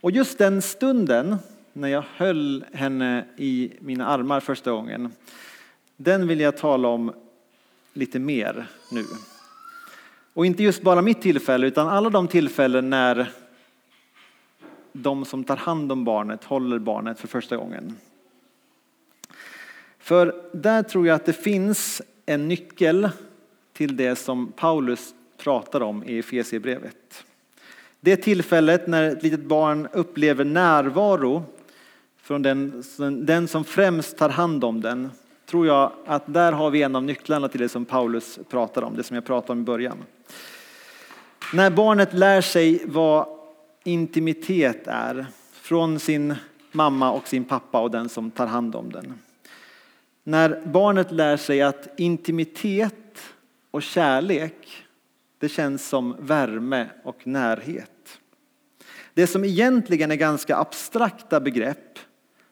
Och 0.00 0.10
just 0.10 0.38
den 0.38 0.62
stunden 0.62 1.36
när 1.72 1.88
jag 1.88 2.04
höll 2.16 2.64
henne 2.72 3.24
i 3.36 3.72
mina 3.80 4.06
armar 4.06 4.40
första 4.40 4.70
gången, 4.70 5.12
den 5.96 6.28
vill 6.28 6.40
jag 6.40 6.56
tala 6.56 6.88
om 6.88 7.12
lite 7.92 8.18
mer 8.18 8.66
nu. 8.92 9.04
Och 10.34 10.46
inte 10.46 10.62
just 10.62 10.82
bara 10.82 11.02
mitt 11.02 11.22
tillfälle, 11.22 11.66
utan 11.66 11.88
alla 11.88 12.10
de 12.10 12.28
tillfällen 12.28 12.90
när 12.90 13.32
de 14.92 15.24
som 15.24 15.44
tar 15.44 15.56
hand 15.56 15.92
om 15.92 16.04
barnet 16.04 16.44
håller 16.44 16.78
barnet 16.78 17.20
för 17.20 17.28
första 17.28 17.56
gången. 17.56 17.96
För 19.98 20.34
där 20.52 20.82
tror 20.82 21.06
jag 21.06 21.14
att 21.14 21.26
det 21.26 21.32
finns 21.32 22.02
en 22.26 22.48
nyckel 22.48 23.08
till 23.72 23.96
det 23.96 24.16
som 24.16 24.52
Paulus 24.52 25.14
pratar 25.36 25.80
om 25.80 26.04
i 26.04 26.18
Efesierbrevet. 26.18 27.24
Det 28.00 28.16
tillfället 28.16 28.86
när 28.86 29.10
ett 29.10 29.22
litet 29.22 29.44
barn 29.44 29.88
upplever 29.92 30.44
närvaro 30.44 31.44
från 32.22 32.42
den, 32.42 32.82
den 33.26 33.48
som 33.48 33.64
främst 33.64 34.18
tar 34.18 34.28
hand 34.28 34.64
om 34.64 34.80
den, 34.80 35.10
tror 35.46 35.66
jag 35.66 35.92
att 36.06 36.22
där 36.26 36.52
har 36.52 36.70
vi 36.70 36.82
en 36.82 36.96
av 36.96 37.02
nycklarna 37.02 37.48
till 37.48 37.60
det 37.60 37.68
som 37.68 37.84
Paulus 37.84 38.38
pratar 38.50 38.82
om, 38.82 38.96
det 38.96 39.02
som 39.02 39.14
jag 39.14 39.24
pratade 39.24 39.52
om 39.52 39.60
i 39.60 39.64
början. 39.64 40.04
När 41.52 41.70
barnet 41.70 42.14
lär 42.14 42.40
sig 42.40 42.82
vad 42.86 43.26
intimitet 43.84 44.86
är 44.86 45.26
från 45.52 45.98
sin 45.98 46.34
mamma 46.72 47.12
och 47.12 47.28
sin 47.28 47.44
pappa 47.44 47.80
och 47.80 47.90
den 47.90 48.08
som 48.08 48.30
tar 48.30 48.46
hand 48.46 48.76
om 48.76 48.92
den. 48.92 49.14
När 50.24 50.62
barnet 50.66 51.12
lär 51.12 51.36
sig 51.36 51.62
att 51.62 51.88
intimitet 51.96 53.18
och 53.70 53.82
kärlek, 53.82 54.84
det 55.38 55.48
känns 55.48 55.88
som 55.88 56.16
värme 56.20 56.86
och 57.02 57.26
närhet. 57.26 58.20
Det 59.14 59.26
som 59.26 59.44
egentligen 59.44 60.10
är 60.10 60.16
ganska 60.16 60.56
abstrakta 60.56 61.40
begrepp, 61.40 61.98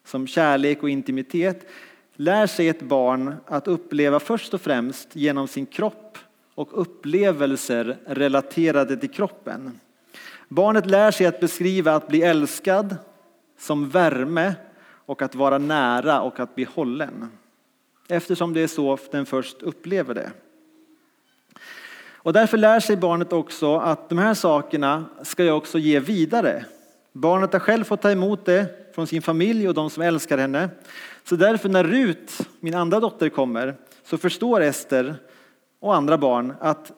som 0.04 0.26
kärlek 0.26 0.82
och 0.82 0.90
intimitet, 0.90 1.66
lär 2.16 2.46
sig 2.46 2.68
ett 2.68 2.82
barn 2.82 3.34
att 3.46 3.68
uppleva 3.68 4.20
först 4.20 4.54
och 4.54 4.60
främst 4.60 5.16
genom 5.16 5.48
sin 5.48 5.66
kropp 5.66 6.18
och 6.54 6.80
upplevelser 6.80 7.98
relaterade 8.06 8.96
till 8.96 9.10
kroppen. 9.10 9.80
Barnet 10.48 10.86
lär 10.86 11.10
sig 11.10 11.26
att 11.26 11.40
beskriva 11.40 11.94
att 11.94 12.08
bli 12.08 12.22
älskad 12.22 12.96
som 13.58 13.88
värme 13.88 14.54
och 15.06 15.22
att 15.22 15.34
vara 15.34 15.58
nära 15.58 16.20
och 16.20 16.40
att 16.40 16.54
bli 16.54 16.64
hållen. 16.64 17.28
Eftersom 18.08 18.52
det 18.52 18.60
är 18.60 18.66
så 18.66 18.98
den 19.10 19.26
först 19.26 19.62
upplever 19.62 20.14
det. 20.14 20.30
Och 22.26 22.32
därför 22.32 22.56
lär 22.56 22.80
sig 22.80 22.96
barnet 22.96 23.32
också 23.32 23.76
att 23.76 24.08
de 24.08 24.18
här 24.18 24.34
sakerna 24.34 25.04
ska 25.22 25.44
jag 25.44 25.56
också 25.56 25.78
ge 25.78 26.00
vidare. 26.00 26.64
Barnet 27.12 27.52
har 27.52 27.60
själv 27.60 27.84
fått 27.84 28.02
ta 28.02 28.10
emot 28.10 28.44
det 28.44 28.94
från 28.94 29.06
sin 29.06 29.22
familj 29.22 29.68
och 29.68 29.74
de 29.74 29.90
som 29.90 30.02
älskar 30.02 30.38
henne. 30.38 30.68
Så 31.24 31.36
därför 31.36 31.68
när 31.68 31.84
Rut, 31.84 32.38
min 32.60 32.74
andra 32.74 33.00
dotter, 33.00 33.28
kommer 33.28 33.74
så 34.04 34.18
förstår 34.18 34.60
Ester 34.60 35.14
och 35.80 35.94
andra 35.94 36.18
barn 36.18 36.54
att 36.60 36.92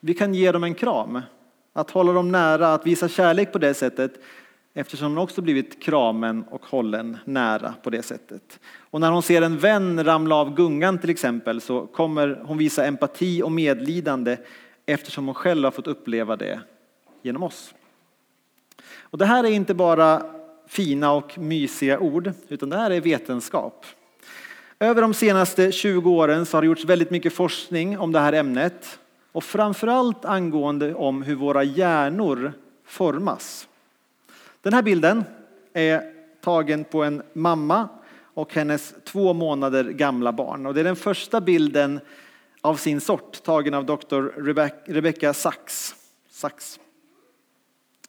vi 0.00 0.14
kan 0.14 0.34
ge 0.34 0.52
dem 0.52 0.64
en 0.64 0.74
kram. 0.74 1.20
Att 1.72 1.90
hålla 1.90 2.12
dem 2.12 2.32
nära, 2.32 2.74
att 2.74 2.86
visa 2.86 3.08
kärlek 3.08 3.52
på 3.52 3.58
det 3.58 3.74
sättet 3.74 4.12
eftersom 4.74 5.08
hon 5.08 5.18
också 5.18 5.42
blivit 5.42 5.82
kramen 5.82 6.44
och 6.50 6.66
hållen 6.66 7.18
nära 7.24 7.74
på 7.82 7.90
det 7.90 8.02
sättet. 8.02 8.60
Och 8.76 9.00
när 9.00 9.10
hon 9.10 9.22
ser 9.22 9.42
en 9.42 9.58
vän 9.58 10.04
ramla 10.04 10.34
av 10.34 10.54
gungan 10.54 10.98
till 10.98 11.10
exempel 11.10 11.60
så 11.60 11.86
kommer 11.86 12.40
hon 12.44 12.58
visa 12.58 12.86
empati 12.86 13.42
och 13.42 13.52
medlidande 13.52 14.36
eftersom 14.86 15.26
hon 15.26 15.34
själv 15.34 15.64
har 15.64 15.70
fått 15.70 15.86
uppleva 15.86 16.36
det 16.36 16.60
genom 17.22 17.42
oss. 17.42 17.74
Och 19.00 19.18
det 19.18 19.26
här 19.26 19.44
är 19.44 19.50
inte 19.50 19.74
bara 19.74 20.22
fina 20.66 21.12
och 21.12 21.38
mysiga 21.38 21.98
ord 21.98 22.32
utan 22.48 22.70
det 22.70 22.76
här 22.76 22.90
är 22.90 23.00
vetenskap. 23.00 23.86
Över 24.80 25.02
de 25.02 25.14
senaste 25.14 25.72
20 25.72 26.10
åren 26.10 26.46
så 26.46 26.56
har 26.56 26.62
det 26.62 26.66
gjorts 26.66 26.84
väldigt 26.84 27.10
mycket 27.10 27.32
forskning 27.32 27.98
om 27.98 28.12
det 28.12 28.20
här 28.20 28.32
ämnet 28.32 28.98
och 29.32 29.44
framförallt 29.44 30.24
angående 30.24 30.94
om 30.94 31.22
hur 31.22 31.34
våra 31.34 31.64
hjärnor 31.64 32.52
formas. 32.84 33.68
Den 34.62 34.72
här 34.72 34.82
bilden 34.82 35.24
är 35.72 36.12
tagen 36.40 36.84
på 36.84 37.04
en 37.04 37.22
mamma 37.32 37.88
och 38.34 38.54
hennes 38.54 38.94
två 39.04 39.32
månader 39.32 39.84
gamla 39.84 40.32
barn. 40.32 40.66
Och 40.66 40.74
det 40.74 40.80
är 40.80 40.84
den 40.84 40.96
första 40.96 41.40
bilden 41.40 42.00
av 42.60 42.76
sin 42.76 43.00
sort 43.00 43.42
tagen 43.42 43.74
av 43.74 43.84
doktor 43.84 44.34
Rebecca 44.86 45.34
Sachs. 45.34 45.94
Sachs. 46.30 46.80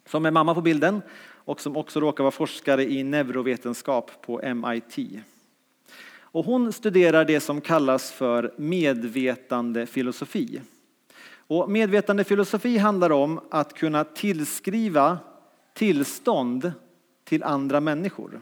Som 0.05 0.25
är 0.25 0.31
mamma 0.31 0.55
på 0.55 0.61
bilden 0.61 1.01
och 1.29 1.61
som 1.61 1.77
också 1.77 1.99
råkar 1.99 2.23
vara 2.23 2.31
forskare 2.31 2.91
i 2.91 3.03
neurovetenskap 3.03 4.11
på 4.21 4.41
MIT. 4.55 4.97
Och 6.19 6.45
hon 6.45 6.73
studerar 6.73 7.25
det 7.25 7.39
som 7.39 7.61
kallas 7.61 8.11
för 8.11 8.53
medvetandefilosofi. 8.57 10.61
Och 11.35 11.71
medvetandefilosofi 11.71 12.77
handlar 12.77 13.09
om 13.09 13.39
att 13.49 13.73
kunna 13.73 14.03
tillskriva 14.03 15.19
tillstånd 15.81 16.71
till 17.23 17.43
andra 17.43 17.79
människor. 17.79 18.41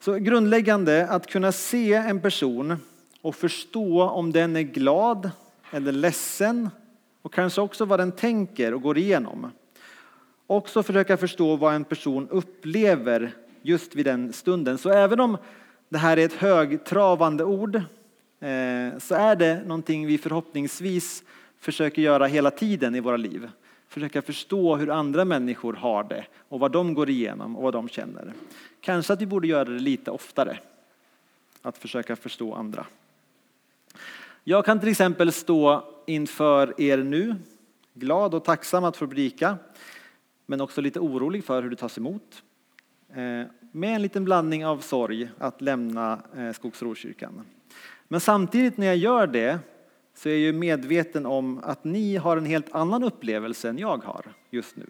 Så 0.00 0.14
grundläggande 0.14 1.06
att 1.08 1.26
kunna 1.26 1.52
se 1.52 1.94
en 1.94 2.20
person 2.20 2.76
och 3.22 3.34
förstå 3.34 4.02
om 4.02 4.32
den 4.32 4.56
är 4.56 4.62
glad 4.62 5.30
eller 5.70 5.92
ledsen 5.92 6.70
och 7.22 7.32
kanske 7.32 7.60
också 7.60 7.84
vad 7.84 8.00
den 8.00 8.12
tänker 8.12 8.74
och 8.74 8.82
går 8.82 8.98
igenom. 8.98 9.50
Också 10.46 10.82
försöka 10.82 11.16
förstå 11.16 11.56
vad 11.56 11.74
en 11.74 11.84
person 11.84 12.28
upplever 12.28 13.34
just 13.62 13.94
vid 13.94 14.04
den 14.04 14.32
stunden. 14.32 14.78
Så 14.78 14.90
även 14.90 15.20
om 15.20 15.36
det 15.88 15.98
här 15.98 16.16
är 16.16 16.24
ett 16.24 16.32
högtravande 16.32 17.44
ord 17.44 17.76
eh, 17.76 18.98
så 18.98 19.14
är 19.14 19.36
det 19.36 19.62
någonting 19.66 20.06
vi 20.06 20.18
förhoppningsvis 20.18 21.22
försöker 21.58 22.02
göra 22.02 22.26
hela 22.26 22.50
tiden 22.50 22.94
i 22.94 23.00
våra 23.00 23.16
liv 23.16 23.48
försöka 23.88 24.22
förstå 24.22 24.76
hur 24.76 24.90
andra 24.90 25.24
människor 25.24 25.72
har 25.72 26.04
det 26.04 26.26
och 26.48 26.60
vad 26.60 26.72
de 26.72 26.94
går 26.94 27.10
igenom 27.10 27.56
och 27.56 27.62
vad 27.62 27.72
de 27.72 27.88
känner. 27.88 28.32
Kanske 28.80 29.12
att 29.12 29.22
vi 29.22 29.26
borde 29.26 29.48
göra 29.48 29.64
det 29.64 29.78
lite 29.78 30.10
oftare. 30.10 30.58
Att 31.62 31.78
försöka 31.78 32.16
förstå 32.16 32.54
andra. 32.54 32.86
Jag 34.44 34.64
kan 34.64 34.80
till 34.80 34.88
exempel 34.88 35.32
stå 35.32 35.84
inför 36.06 36.80
er 36.80 36.98
nu, 36.98 37.36
glad 37.94 38.34
och 38.34 38.44
tacksam 38.44 38.84
att 38.84 38.96
få 38.96 39.06
predika, 39.06 39.58
men 40.46 40.60
också 40.60 40.80
lite 40.80 41.00
orolig 41.00 41.44
för 41.44 41.62
hur 41.62 41.70
det 41.70 41.76
tas 41.76 41.98
emot. 41.98 42.42
Eh, 43.08 43.46
med 43.72 43.94
en 43.94 44.02
liten 44.02 44.24
blandning 44.24 44.66
av 44.66 44.78
sorg 44.78 45.28
att 45.38 45.60
lämna 45.60 46.22
eh, 46.36 46.52
Skogsrokyrkan. 46.52 47.44
Men 48.08 48.20
samtidigt 48.20 48.76
när 48.76 48.86
jag 48.86 48.96
gör 48.96 49.26
det 49.26 49.58
så 50.18 50.28
är 50.28 50.46
jag 50.46 50.54
medveten 50.54 51.26
om 51.26 51.60
att 51.64 51.84
ni 51.84 52.16
har 52.16 52.36
en 52.36 52.46
helt 52.46 52.74
annan 52.74 53.04
upplevelse 53.04 53.68
än 53.68 53.78
jag 53.78 54.04
har 54.04 54.24
just 54.50 54.76
nu. 54.76 54.86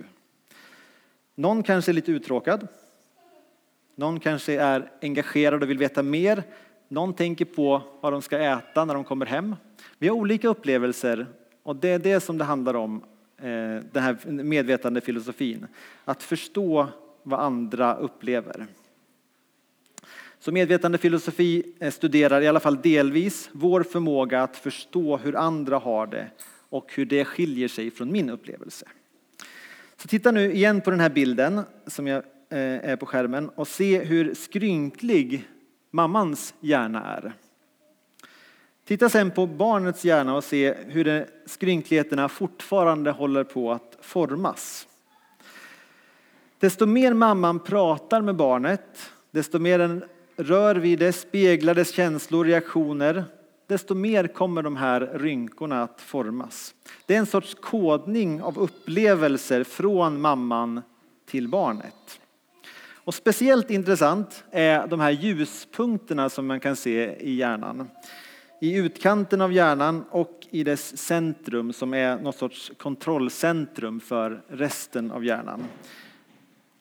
Någon 1.35 1.63
kanske 1.63 1.91
är 1.91 1.95
lite 1.95 2.13
uttråkad. 2.13 2.69
Någon 3.95 4.21
kanske 4.21 4.61
är 4.61 4.91
engagerad 5.03 5.63
och 5.63 5.71
vill 5.71 5.79
veta 5.79 6.03
mer. 6.03 6.43
Någon 6.89 7.15
tänker 7.15 7.45
på 7.45 7.83
vad 8.01 8.13
de 8.13 8.23
ska 8.23 8.39
äta 8.39 8.85
när 8.85 8.95
de 8.95 9.05
kommer 9.05 9.27
hem. 9.27 9.57
Vi 9.99 10.09
har 10.09 10.17
olika 10.17 10.49
upplevelser 10.49 11.27
och 11.63 11.77
det 11.77 11.89
är 11.89 11.99
det 11.99 12.21
som 12.21 12.39
det 12.39 12.45
handlar 12.45 12.75
om, 12.75 13.05
eh, 13.37 13.83
den 13.93 14.03
här 14.03 14.17
medvetande 14.27 15.01
filosofin. 15.01 15.67
Att 16.05 16.23
förstå 16.23 16.87
vad 17.23 17.41
andra 17.41 17.95
upplever. 17.95 18.67
Så 20.41 20.53
medvetandefilosofi 20.53 21.63
eh, 21.79 21.91
studerar 21.91 22.41
i 22.41 22.49
alla 22.49 22.61
fall 22.61 22.83
delvis 22.83 23.51
vår 23.53 23.83
förmåga 23.83 24.43
att 24.43 24.57
förstå 24.57 25.17
hur 25.17 25.37
andra 25.37 25.79
har 25.79 26.07
det 26.07 26.31
och 26.69 26.93
hur 26.95 27.05
det 27.05 27.25
skiljer 27.25 27.69
sig 27.69 27.91
från 27.91 28.13
min 28.13 28.31
upplevelse. 28.31 28.87
Så 29.97 30.09
titta 30.09 30.31
nu 30.31 30.53
igen 30.53 30.81
på 30.81 30.91
den 30.91 31.01
här 31.01 31.11
bilden 31.11 31.63
som 31.87 32.07
jag 32.07 32.23
eh, 32.49 32.91
är 32.91 32.97
på 32.97 33.07
skärmen 33.07 33.49
och 33.49 33.69
se 33.69 34.05
hur 34.05 34.35
skrynklig 34.35 35.49
mammans 35.91 36.55
hjärna 36.61 37.05
är. 37.05 37.33
Titta 38.85 39.09
sen 39.09 39.31
på 39.31 39.47
barnets 39.47 40.05
hjärna 40.05 40.37
och 40.37 40.45
se 40.45 40.75
hur 40.87 41.27
skrynkligheterna 41.47 42.29
fortfarande 42.29 43.11
håller 43.11 43.45
på 43.45 43.73
att 43.73 43.99
formas. 44.01 44.89
Desto 46.59 46.87
mer 46.87 47.15
mamman 47.15 47.61
pratar 47.61 48.21
med 48.21 48.37
barnet, 48.37 49.11
desto 49.31 49.59
mer 49.59 49.79
den 49.79 50.05
rör 50.39 50.75
vid 50.75 50.99
det, 50.99 51.13
speglar 51.13 51.75
dess 51.75 51.93
känslor 51.93 52.39
och 52.41 52.45
reaktioner, 52.45 53.25
desto 53.67 53.95
mer 53.95 54.27
kommer 54.27 54.63
de 54.63 54.77
här 54.77 55.01
rynkorna 55.15 55.83
att 55.83 56.01
formas. 56.01 56.75
Det 57.07 57.15
är 57.15 57.19
en 57.19 57.27
sorts 57.27 57.57
kodning 57.61 58.43
av 58.43 58.59
upplevelser 58.59 59.65
från 59.65 60.21
mamman 60.21 60.83
till 61.27 61.49
barnet. 61.49 62.21
Och 63.09 63.15
speciellt 63.15 63.71
intressant 63.71 64.45
är 64.51 64.87
de 64.87 65.01
här 65.01 65.11
ljuspunkterna 65.11 66.29
som 66.29 66.47
man 66.47 66.61
kan 66.61 66.77
se 66.77 67.17
i 67.21 67.35
hjärnan. 67.35 67.89
I 68.61 68.77
utkanten 68.77 69.41
av 69.41 69.53
hjärnan 69.53 70.05
och 70.11 70.47
i 70.51 70.65
dess 70.65 70.97
centrum 70.97 71.73
som 71.73 71.95
är 71.95 72.17
något 72.17 72.37
sorts 72.37 72.73
kontrollcentrum 72.77 74.01
för 74.01 74.43
resten 74.49 75.11
av 75.11 75.25
hjärnan. 75.25 75.65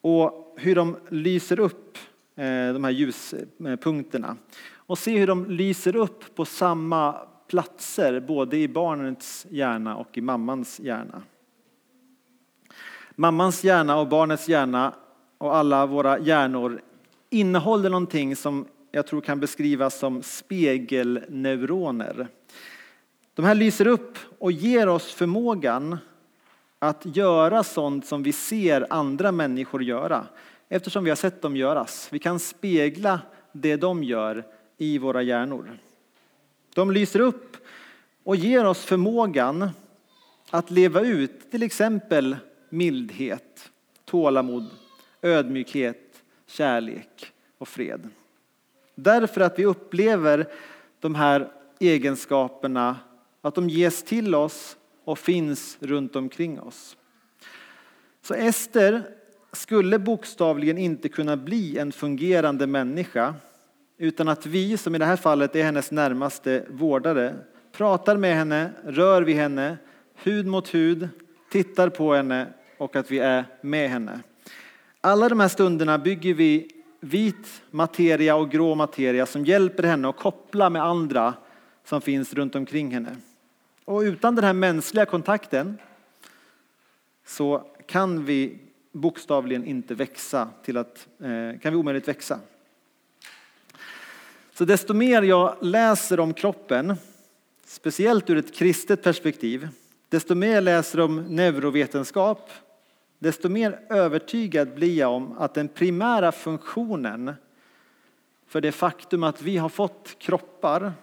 Och 0.02 0.56
hur 0.58 0.76
de 0.76 0.98
lyser 1.10 1.60
upp, 1.60 1.98
Eh, 2.38 2.74
de 2.74 2.84
här 2.84 2.92
ljuspunkterna. 2.92 4.38
Och 4.76 4.98
se 4.98 5.18
hur 5.18 5.28
de 5.28 5.46
lyser 5.46 5.96
upp 5.96 6.36
på 6.36 6.46
samma 6.46 7.14
platser 7.48 8.20
både 8.20 8.58
i 8.58 8.68
barnets 8.68 9.48
hjärna 9.50 9.96
och 9.96 10.18
i 10.18 10.22
mammans 10.22 10.80
hjärna. 10.80 11.22
Mammans 13.16 13.64
hjärna 13.64 13.98
och 13.98 14.08
barnets 14.08 14.50
hjärna 14.50 14.94
och 15.38 15.56
alla 15.56 15.86
våra 15.86 16.20
hjärnor 16.20 16.82
innehåller 17.30 17.90
någonting 17.90 18.36
som 18.36 18.66
jag 18.92 19.08
tror 19.08 19.22
kan 19.22 19.40
beskrivas 19.40 20.00
som 20.00 20.24
spegelneuroner. 20.24 22.28
De 23.34 23.46
här 23.46 23.56
lyser 23.56 23.88
upp 23.88 24.18
och 24.40 24.52
ger 24.52 24.90
oss 24.90 25.14
förmågan 25.14 25.98
att 26.80 27.16
göra 27.16 27.64
sånt 27.64 28.06
som 28.06 28.24
vi 28.24 28.32
ser 28.32 28.88
andra 28.90 29.32
människor 29.32 29.84
göra 29.84 30.28
eftersom 30.70 31.04
vi 31.04 31.10
har 31.10 31.16
sett 31.16 31.42
dem 31.42 31.56
göras. 31.56 32.08
Vi 32.12 32.20
kan 32.20 32.40
spegla 32.40 33.22
det 33.52 33.76
de 33.76 34.04
gör 34.04 34.44
i 34.78 34.98
våra 34.98 35.22
hjärnor. 35.22 35.78
De 36.74 36.92
lyser 36.92 37.20
upp 37.20 37.58
och 38.24 38.36
ger 38.36 38.66
oss 38.66 38.86
förmågan 38.86 39.70
att 40.50 40.72
leva 40.72 41.02
ut 41.02 41.52
till 41.52 41.64
exempel 41.64 42.36
mildhet, 42.70 43.72
tålamod, 44.06 44.70
ödmjukhet, 45.22 46.24
kärlek 46.48 47.32
och 47.58 47.68
fred. 47.68 48.10
Därför 48.96 49.42
att 49.42 49.60
vi 49.60 49.66
upplever 49.66 50.48
de 51.00 51.16
här 51.16 51.52
egenskaperna, 51.80 52.96
att 53.42 53.56
de 53.56 53.70
ges 53.70 54.04
till 54.04 54.36
oss 54.36 54.78
och 55.04 55.20
finns 55.20 55.78
runt 55.80 56.16
omkring 56.16 56.60
oss. 56.60 56.98
Så 58.22 58.34
Ester 58.34 59.17
skulle 59.52 60.00
bokstavligen 60.00 60.78
inte 60.78 61.10
kunna 61.10 61.38
bli 61.38 61.78
en 61.78 61.92
fungerande 61.92 62.68
människa 62.68 63.36
utan 63.98 64.28
att 64.28 64.46
vi, 64.46 64.78
som 64.78 64.96
i 64.96 64.98
det 64.98 65.06
här 65.06 65.16
fallet 65.16 65.56
är 65.56 65.64
hennes 65.64 65.92
närmaste 65.92 66.66
vårdare, 66.70 67.36
pratar 67.72 68.18
med 68.18 68.36
henne, 68.36 68.72
rör 68.84 69.22
vid 69.22 69.36
henne, 69.36 69.78
hud 70.16 70.48
mot 70.48 70.74
hud, 70.74 71.10
tittar 71.52 71.90
på 71.90 72.14
henne 72.14 72.48
och 72.78 72.96
att 72.96 73.12
vi 73.12 73.20
är 73.20 73.46
med 73.62 73.90
henne. 73.90 74.20
Alla 75.02 75.30
de 75.30 75.40
här 75.40 75.48
stunderna 75.48 75.98
bygger 75.98 76.34
vi 76.34 76.72
vit 77.00 77.62
materia 77.72 78.36
och 78.36 78.52
grå 78.52 78.76
materia 78.76 79.26
som 79.26 79.46
hjälper 79.46 79.84
henne 79.84 80.10
att 80.10 80.18
koppla 80.18 80.70
med 80.70 80.84
andra 80.84 81.34
som 81.86 82.02
finns 82.02 82.34
runt 82.34 82.56
omkring 82.56 82.92
henne. 82.92 83.16
Och 83.86 84.00
utan 84.00 84.36
den 84.36 84.44
här 84.44 84.54
mänskliga 84.54 85.06
kontakten 85.06 85.78
så 87.26 87.64
kan 87.86 88.26
vi 88.26 88.60
bokstavligen 89.02 89.66
inte 89.66 89.96
växa 89.96 90.50
till 90.64 90.78
att, 90.78 91.08
eh, 91.20 91.60
kan 91.60 91.74
vi 91.74 91.76
omöjligt 91.76 92.08
växa. 92.08 92.40
Så 94.54 94.66
desto 94.66 94.94
mer 94.94 95.22
jag 95.22 95.56
läser 95.62 96.20
om 96.20 96.34
kroppen, 96.34 96.96
speciellt 97.66 98.30
ur 98.30 98.38
ett 98.38 98.56
kristet 98.56 99.04
perspektiv, 99.04 99.68
desto 100.10 100.36
mer 100.36 100.54
jag 100.54 100.64
läser 100.64 101.00
om 101.00 101.36
neurovetenskap, 101.36 102.52
desto 103.20 103.50
mer 103.50 103.80
övertygad 103.90 104.76
blir 104.76 104.98
jag 104.98 105.14
om 105.14 105.38
att 105.38 105.54
den 105.54 105.68
primära 105.68 106.32
funktionen 106.32 107.34
för 108.48 108.62
det 108.62 108.72
faktum 108.72 109.24
att 109.24 109.42
vi 109.42 109.58
har 109.58 109.70
fått 109.70 110.16
kroppar, 110.20 110.94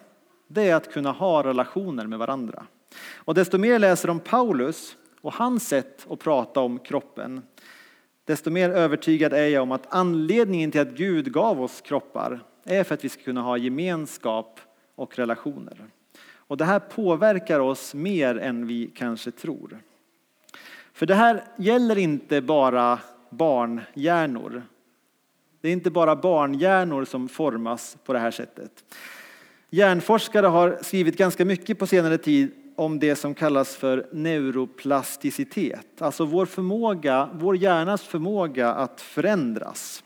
det 0.49 0.71
är 0.71 0.75
att 0.75 0.93
kunna 0.93 1.13
ha 1.13 1.45
relationer 1.45 2.07
med 2.07 2.19
varandra. 2.19 2.67
Och 3.15 3.35
desto 3.35 3.59
mer 3.59 3.73
jag 3.73 3.81
läser 3.81 4.11
om 4.11 4.21
Paulus 4.21 4.97
och 5.21 5.35
hans 5.35 5.69
sätt 5.69 6.07
att 6.11 6.19
prata 6.19 6.61
om 6.61 6.79
kroppen, 6.79 7.43
desto 8.25 8.51
mer 8.51 8.71
övertygad 8.71 9.33
är 9.33 9.49
jag 9.49 9.63
om 9.63 9.73
att 9.73 9.87
anledningen 9.89 10.71
till 10.71 10.81
att 10.81 10.97
Gud 10.97 11.33
gav 11.33 11.63
oss 11.63 11.81
kroppar 11.81 12.41
är 12.65 12.85
för 12.85 12.95
att 12.95 13.05
vi 13.05 13.09
ska 13.09 13.23
kunna 13.23 13.43
ha 13.43 13.57
gemenskap 13.57 14.61
och 14.95 15.19
relationer. 15.19 15.85
Och 16.47 16.57
det 16.57 16.65
här 16.65 16.79
påverkar 16.79 17.61
oss 17.61 17.95
mer 17.95 18.39
än 18.39 18.67
vi 18.67 18.91
kanske 18.95 19.31
tror. 19.31 19.79
För 20.93 21.07
det 21.07 21.15
här 21.15 21.45
gäller 21.57 21.99
inte 21.99 22.41
bara 22.41 22.99
barnhjärnor. 23.31 24.63
Det 25.61 25.69
är 25.69 25.73
inte 25.73 25.91
bara 25.91 26.17
barnhjärnor 26.17 27.05
som 27.05 27.29
formas 27.29 27.97
på 28.05 28.13
det 28.13 28.19
här 28.19 28.31
sättet. 28.31 28.85
Hjärnforskare 29.71 30.47
har 30.47 30.79
skrivit 30.83 31.17
ganska 31.17 31.45
mycket 31.45 31.79
på 31.79 31.87
senare 31.87 32.19
tid 32.19 32.64
om 32.77 32.99
det 32.99 33.17
som 33.17 33.35
kallas 33.35 33.77
för 33.77 34.07
neuroplasticitet, 34.13 36.03
alltså 36.03 36.25
vår 36.25 36.47
förmåga, 36.47 37.29
vår 37.33 37.57
hjärnas 37.57 38.03
förmåga 38.03 38.73
att 38.73 39.01
förändras. 39.01 40.05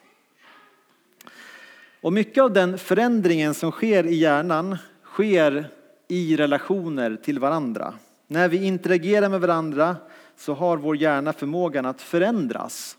Och 2.01 2.13
mycket 2.13 2.43
av 2.43 2.53
den 2.53 2.79
förändringen 2.79 3.55
som 3.55 3.71
sker 3.71 4.07
i 4.07 4.15
hjärnan 4.15 4.77
sker 5.05 5.71
i 6.09 6.37
relationer 6.37 7.17
till 7.17 7.39
varandra. 7.39 7.95
När 8.27 8.49
vi 8.49 8.65
interagerar 8.65 9.29
med 9.29 9.41
varandra 9.41 9.97
så 10.37 10.55
har 10.55 10.77
vår 10.77 10.97
hjärna 10.97 11.33
förmågan 11.33 11.87
att 11.87 12.03
förändras 12.03 12.97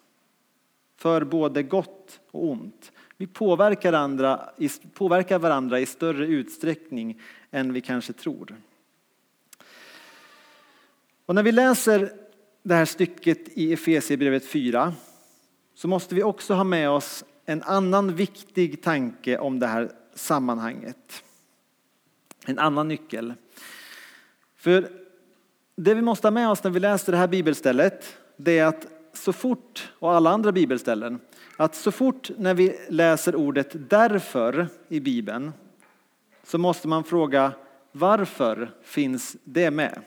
för 0.98 1.24
både 1.24 1.64
gott 1.64 2.20
och 2.32 2.44
ont. 2.44 2.92
Vi 3.18 3.28
påverkar 3.28 3.94
andra, 3.94 4.50
påverkar 4.94 5.40
varandra 5.40 5.80
i 5.80 5.86
större 5.86 6.26
utsträckning 6.26 7.22
än 7.52 7.74
vi 7.74 7.82
kanske 7.82 8.14
tror. 8.14 8.56
Och 11.30 11.36
när 11.36 11.44
vi 11.44 11.52
läser 11.52 12.14
det 12.64 12.76
här 12.76 12.86
stycket 12.86 13.58
i 13.58 13.74
Efesierbrevet 13.74 14.46
4 14.46 14.94
så 15.74 15.88
måste 15.88 16.16
vi 16.16 16.24
också 16.24 16.54
ha 16.54 16.64
med 16.64 16.90
oss 16.90 17.26
en 17.46 17.64
annan 17.64 18.16
viktig 18.16 18.84
tanke 18.84 19.38
om 19.38 19.60
det 19.60 19.68
här 19.68 19.92
sammanhanget. 20.16 21.24
En 22.46 22.60
annan 22.60 22.88
nyckel. 22.88 23.34
För 24.56 24.90
det 25.76 25.94
vi 25.94 26.02
måste 26.02 26.28
ha 26.28 26.32
med 26.32 26.50
oss 26.50 26.64
när 26.64 26.72
vi 26.72 26.80
läser 26.80 27.12
det 27.12 27.18
här 27.18 27.28
bibelstället, 27.28 28.18
det 28.38 28.60
är 28.60 28.66
att 28.66 28.88
så 29.14 29.34
fort, 29.34 29.92
och 30.00 30.14
alla 30.14 30.30
andra 30.30 30.52
bibelställen, 30.52 31.20
att 31.58 31.76
så 31.76 31.92
fort 31.92 32.30
när 32.38 32.54
vi 32.54 32.80
läser 32.90 33.36
ordet 33.36 33.90
därför 33.90 34.68
i 34.88 35.00
Bibeln 35.00 35.52
så 36.44 36.58
måste 36.58 36.88
man 36.88 37.04
fråga 37.04 37.52
varför 37.92 38.72
finns 38.84 39.38
det 39.44 39.72
med? 39.72 40.02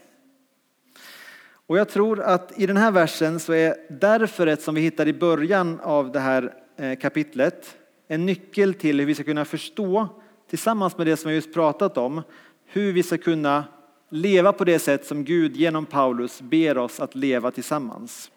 Och 1.72 1.78
jag 1.78 1.88
tror 1.88 2.20
att 2.20 2.58
i 2.58 2.66
den 2.66 2.76
här 2.76 2.90
versen 2.90 3.40
så 3.40 3.52
är 3.52 3.76
därföret 3.88 4.62
som 4.62 4.74
vi 4.74 4.80
hittar 4.80 5.08
i 5.08 5.12
början 5.12 5.80
av 5.80 6.12
det 6.12 6.20
här 6.20 6.54
eh, 6.76 6.98
kapitlet 6.98 7.76
en 8.08 8.26
nyckel 8.26 8.74
till 8.74 8.98
hur 8.98 9.06
vi 9.06 9.14
ska 9.14 9.24
kunna 9.24 9.44
förstå 9.44 10.08
tillsammans 10.50 10.98
med 10.98 11.06
det 11.06 11.16
som 11.16 11.30
jag 11.30 11.36
just 11.36 11.54
pratat 11.54 11.98
om 11.98 12.22
hur 12.66 12.92
vi 12.92 13.02
ska 13.02 13.18
kunna 13.18 13.64
leva 14.08 14.52
på 14.52 14.64
det 14.64 14.78
sätt 14.78 15.06
som 15.06 15.24
Gud 15.24 15.56
genom 15.56 15.86
Paulus 15.86 16.40
ber 16.42 16.78
oss 16.78 17.00
att 17.00 17.14
leva 17.14 17.50
tillsammans. 17.50 18.30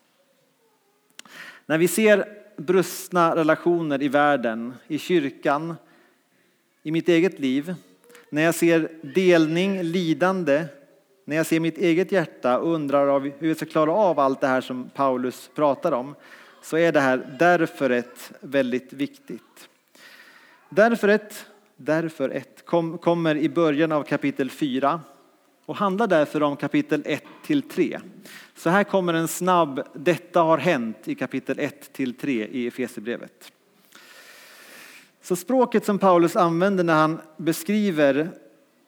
När 1.66 1.78
vi 1.78 1.88
ser 1.88 2.26
brustna 2.58 3.36
relationer 3.36 4.04
i 4.04 4.08
världen, 4.08 4.74
i 4.88 5.00
kyrkan, 5.00 5.76
i 6.84 6.92
mitt 6.92 7.10
eget 7.10 7.40
liv, 7.40 7.76
när 8.30 8.42
jag 8.42 8.56
ser 8.56 8.92
delning, 9.02 9.82
lidande, 9.84 10.66
när 11.26 11.36
jag 11.36 11.46
ser 11.46 11.60
mitt 11.60 11.78
eget 11.78 12.12
hjärta 12.12 12.60
och 12.60 12.74
undrar 12.74 13.08
av 13.08 13.32
hur 13.40 13.48
jag 13.48 13.58
ska 13.58 13.66
klara 13.66 13.92
av 13.92 14.20
allt 14.20 14.42
det 14.42 14.48
här 14.48 14.62
som 14.62 14.90
Paulus 14.94 15.50
pratar 15.56 15.92
om, 15.92 16.16
så 16.62 16.78
är 16.78 16.92
det 16.92 17.00
här 17.00 17.36
därför 17.40 17.90
ett 17.90 18.32
väldigt 18.40 18.94
viktigt. 18.94 19.70
Därför 20.70 21.08
ett, 21.08 21.46
därför 21.76 22.30
ett 22.30 22.66
kom, 22.66 22.98
kommer 22.98 23.38
i 23.38 23.50
början 23.50 23.92
av 23.92 24.04
kapitel 24.04 24.50
4 24.50 25.02
och 25.66 25.76
handlar 25.76 26.08
därför 26.08 26.44
om 26.44 26.56
kapitel 26.56 27.04
1 27.06 27.24
till 27.46 27.62
3. 27.62 28.00
Så 28.56 28.70
här 28.70 28.84
kommer 28.84 29.14
en 29.14 29.28
snabb 29.28 29.82
Detta 29.94 30.42
har 30.42 30.58
hänt 30.58 30.98
i 31.08 31.16
kapitel 31.16 31.60
1 31.60 31.94
till 31.94 32.14
3 32.14 32.48
i 32.52 32.68
Efesierbrevet. 32.68 33.52
Så 35.22 35.36
språket 35.36 35.86
som 35.86 36.00
Paulus 36.00 36.36
använder 36.36 36.84
när 36.84 36.94
han 36.94 37.22
beskriver 37.38 38.30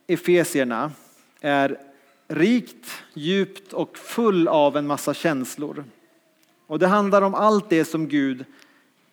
Efesierna 0.08 0.91
är 1.41 1.78
rikt, 2.28 3.04
djupt 3.13 3.74
och 3.74 3.98
full 3.98 4.48
av 4.48 4.78
en 4.78 4.88
massa 4.88 5.13
känslor. 5.13 5.84
Och 6.68 6.80
det 6.80 6.88
handlar 6.88 7.22
om 7.22 7.34
allt 7.34 7.70
det 7.70 7.86
som 7.86 8.08
Gud 8.08 8.46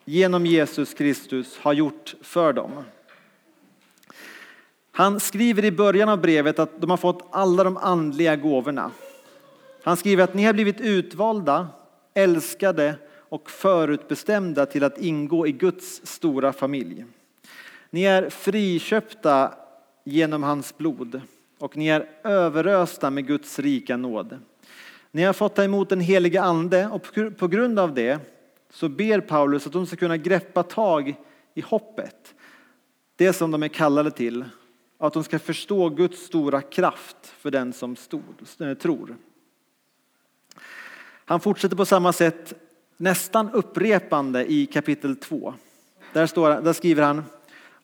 genom 0.05 0.47
Jesus 0.47 0.95
Kristus 0.95 1.59
har 1.59 1.73
gjort 1.73 2.15
för 2.23 2.53
dem. 2.53 2.85
Han 4.93 5.21
skriver 5.21 5.65
i 5.65 5.73
början 5.73 6.09
av 6.09 6.21
brevet 6.21 6.59
att 6.59 6.81
de 6.81 6.91
har 6.91 6.97
fått 6.97 7.29
alla 7.31 7.65
de 7.65 7.77
andliga 7.77 8.37
gåvorna. 8.37 8.91
Han 9.83 9.97
skriver 9.97 10.25
att 10.25 10.35
ni 10.35 10.45
har 10.45 10.53
blivit 10.53 10.81
utvalda, 10.81 11.69
älskade 12.15 12.95
och 13.29 13.51
förutbestämda 13.51 14.67
till 14.67 14.85
att 14.85 14.99
ingå 14.99 15.47
i 15.47 15.53
Guds 15.53 16.07
stora 16.07 16.53
familj. 16.53 17.05
Ni 17.91 18.03
är 18.03 18.31
friköpta 18.31 19.55
genom 20.05 20.43
hans 20.43 20.79
blod 20.79 21.21
och 21.65 21.77
ni 21.77 21.89
är 21.89 22.09
överösta 22.25 23.11
med 23.11 23.27
Guds 23.27 23.59
rika 23.59 23.97
nåd. 23.97 24.39
Ni 25.11 25.23
har 25.23 25.33
fått 25.33 25.55
ta 25.55 25.65
emot 25.65 25.89
den 25.89 26.01
helige 26.01 26.43
ande 26.43 26.87
och 26.87 27.09
på 27.37 27.49
grund 27.49 27.79
av 27.79 27.95
det 27.95 28.19
så 28.71 28.89
ber 28.89 29.21
Paulus 29.21 29.67
att 29.67 29.73
de 29.73 29.87
ska 29.87 29.97
kunna 29.97 30.17
greppa 30.17 30.63
tag 30.63 31.15
i 31.55 31.61
hoppet, 31.61 32.35
det 33.17 33.33
som 33.33 33.51
de 33.51 33.63
är 33.63 33.69
kallade 33.69 34.11
till, 34.11 34.45
och 34.99 35.07
att 35.07 35.13
de 35.13 35.25
ska 35.25 35.39
förstå 35.39 35.89
Guds 35.89 36.27
stora 36.27 36.63
kraft 36.63 37.17
för 37.39 37.51
den 37.51 37.73
som 37.73 37.97
stod, 37.97 38.23
eh, 38.61 38.75
tror. 38.75 39.17
Han 41.25 41.41
fortsätter 41.41 41.77
på 41.77 41.85
samma 41.85 42.13
sätt 42.13 42.55
nästan 42.97 43.51
upprepande 43.51 44.53
i 44.53 44.67
kapitel 44.67 45.17
2. 45.17 45.55
Där, 46.13 46.27
står, 46.27 46.61
där 46.61 46.73
skriver 46.73 47.03
han 47.03 47.25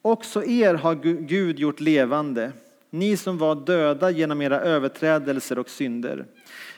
Också 0.03 0.45
er 0.45 0.75
har 0.75 0.95
Gud 1.27 1.59
gjort 1.59 1.81
levande, 1.81 2.53
ni 2.90 3.16
som 3.16 3.38
var 3.38 3.55
döda 3.55 4.11
genom 4.11 4.42
era 4.42 4.61
överträdelser 4.61 5.59
och 5.59 5.70
synder. 5.70 6.26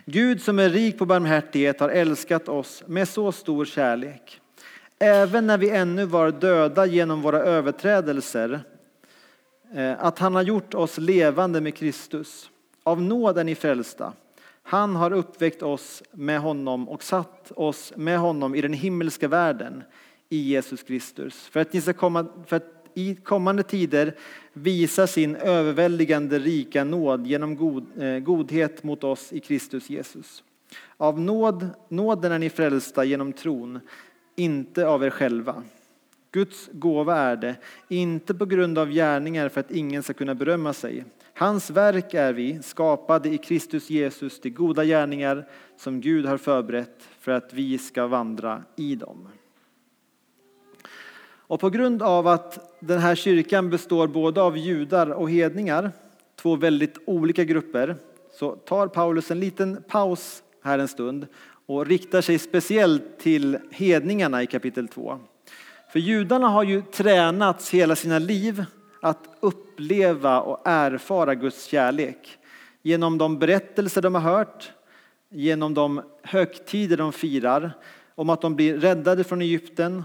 Gud 0.04 0.42
som 0.42 0.58
är 0.58 0.70
rik 0.70 0.98
på 0.98 1.06
barmhärtighet 1.06 1.80
har 1.80 1.88
älskat 1.88 2.48
oss 2.48 2.82
med 2.86 3.08
så 3.08 3.32
stor 3.32 3.64
kärlek. 3.64 4.40
Även 4.98 5.46
när 5.46 5.58
vi 5.58 5.70
ännu 5.70 6.04
var 6.04 6.30
döda 6.30 6.86
genom 6.86 7.22
våra 7.22 7.38
överträdelser, 7.38 8.60
eh, 9.74 10.04
att 10.04 10.18
han 10.18 10.34
har 10.34 10.42
gjort 10.42 10.74
oss 10.74 10.98
levande 10.98 11.60
med 11.60 11.76
Kristus. 11.76 12.50
Av 12.82 13.02
nåd 13.02 13.38
är 13.38 13.44
ni 13.44 13.54
frälsta. 13.54 14.12
Han 14.62 14.96
har 14.96 15.12
uppväckt 15.12 15.62
oss 15.62 16.02
med 16.12 16.40
honom 16.40 16.88
och 16.88 17.02
satt 17.02 17.52
oss 17.56 17.92
med 17.96 18.18
honom 18.18 18.54
i 18.54 18.60
den 18.60 18.72
himmelska 18.72 19.28
världen 19.28 19.82
i 20.28 20.36
Jesus 20.36 20.82
Kristus. 20.82 21.46
För 21.46 21.60
att, 21.60 21.72
ni 21.72 21.80
ska 21.80 21.92
komma, 21.92 22.26
för 22.46 22.56
att 22.56 22.81
i 22.94 23.14
kommande 23.14 23.62
tider 23.62 24.14
visa 24.52 25.06
sin 25.06 25.36
överväldigande 25.36 26.38
rika 26.38 26.84
nåd 26.84 27.26
genom 27.26 27.56
god, 27.56 28.02
eh, 28.02 28.18
godhet 28.18 28.82
mot 28.82 29.04
oss 29.04 29.32
i 29.32 29.40
Kristus 29.40 29.90
Jesus. 29.90 30.44
Av 30.96 31.20
nåd, 31.20 31.68
nåden 31.88 32.32
är 32.32 32.38
ni 32.38 32.50
frälsta 32.50 33.04
genom 33.04 33.32
tron, 33.32 33.80
inte 34.36 34.86
av 34.86 35.04
er 35.04 35.10
själva. 35.10 35.62
Guds 36.32 36.68
gåva 36.72 37.16
är 37.16 37.36
det, 37.36 37.56
inte 37.88 38.34
på 38.34 38.46
grund 38.46 38.78
av 38.78 38.90
gärningar 38.90 39.48
för 39.48 39.60
att 39.60 39.70
ingen 39.70 40.02
ska 40.02 40.12
kunna 40.12 40.34
berömma 40.34 40.72
sig. 40.72 41.04
Hans 41.34 41.70
verk 41.70 42.14
är 42.14 42.32
vi, 42.32 42.62
skapade 42.62 43.28
i 43.28 43.38
Kristus 43.38 43.90
Jesus 43.90 44.40
till 44.40 44.52
goda 44.52 44.84
gärningar 44.84 45.48
som 45.76 46.00
Gud 46.00 46.26
har 46.26 46.38
förberett 46.38 47.08
för 47.20 47.32
att 47.32 47.52
vi 47.52 47.78
ska 47.78 48.06
vandra 48.06 48.62
i 48.76 48.94
dem. 48.94 49.28
Och 51.52 51.60
på 51.60 51.70
grund 51.70 52.02
av 52.02 52.26
att 52.26 52.76
den 52.80 52.98
här 52.98 53.14
kyrkan 53.14 53.70
består 53.70 54.06
både 54.06 54.42
av 54.42 54.58
judar 54.58 55.10
och 55.10 55.30
hedningar, 55.30 55.92
två 56.36 56.56
väldigt 56.56 56.98
olika 57.04 57.44
grupper, 57.44 57.96
så 58.32 58.56
tar 58.56 58.86
Paulus 58.86 59.30
en 59.30 59.40
liten 59.40 59.82
paus 59.88 60.42
här 60.62 60.78
en 60.78 60.88
stund 60.88 61.26
och 61.66 61.86
riktar 61.86 62.20
sig 62.20 62.38
speciellt 62.38 63.18
till 63.18 63.58
hedningarna 63.70 64.42
i 64.42 64.46
kapitel 64.46 64.88
2. 64.88 65.18
För 65.92 65.98
judarna 65.98 66.48
har 66.48 66.62
ju 66.62 66.82
tränats 66.82 67.70
hela 67.70 67.96
sina 67.96 68.18
liv 68.18 68.64
att 69.02 69.28
uppleva 69.40 70.40
och 70.40 70.60
erfara 70.64 71.34
Guds 71.34 71.64
kärlek 71.64 72.38
genom 72.82 73.18
de 73.18 73.38
berättelser 73.38 74.02
de 74.02 74.14
har 74.14 74.22
hört, 74.22 74.72
genom 75.28 75.74
de 75.74 76.02
högtider 76.22 76.96
de 76.96 77.12
firar, 77.12 77.72
om 78.14 78.30
att 78.30 78.40
de 78.40 78.56
blir 78.56 78.78
räddade 78.78 79.24
från 79.24 79.42
Egypten, 79.42 80.02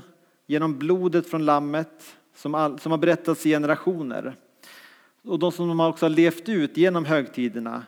genom 0.47 0.77
blodet 0.79 1.29
från 1.29 1.45
lammet 1.45 2.15
som, 2.35 2.55
all, 2.55 2.79
som 2.79 2.91
har 2.91 2.99
berättats 2.99 3.45
i 3.45 3.49
generationer. 3.49 4.35
Och 5.23 5.39
de 5.39 5.51
som 5.51 5.67
de 5.67 5.79
också 5.79 6.05
har 6.05 6.09
levt 6.09 6.49
ut 6.49 6.77
genom 6.77 7.05
högtiderna. 7.05 7.83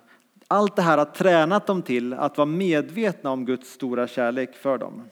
Allt 0.48 0.76
det 0.76 0.82
här 0.82 0.98
har 0.98 1.06
tränat 1.06 1.68
dem 1.68 1.82
till 1.82 2.14
att 2.14 2.38
vara 2.38 2.46
medvetna 2.46 3.32
om 3.32 3.46
Guds 3.46 3.72
stora 3.72 4.08
kärlek 4.08 4.56
för 4.56 4.78
dem. 4.78 5.04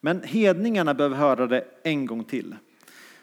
Men 0.00 0.22
hedningarna 0.22 0.94
behöver 0.94 1.16
höra 1.16 1.46
det 1.46 1.64
en 1.82 2.06
gång 2.06 2.24
till. 2.24 2.54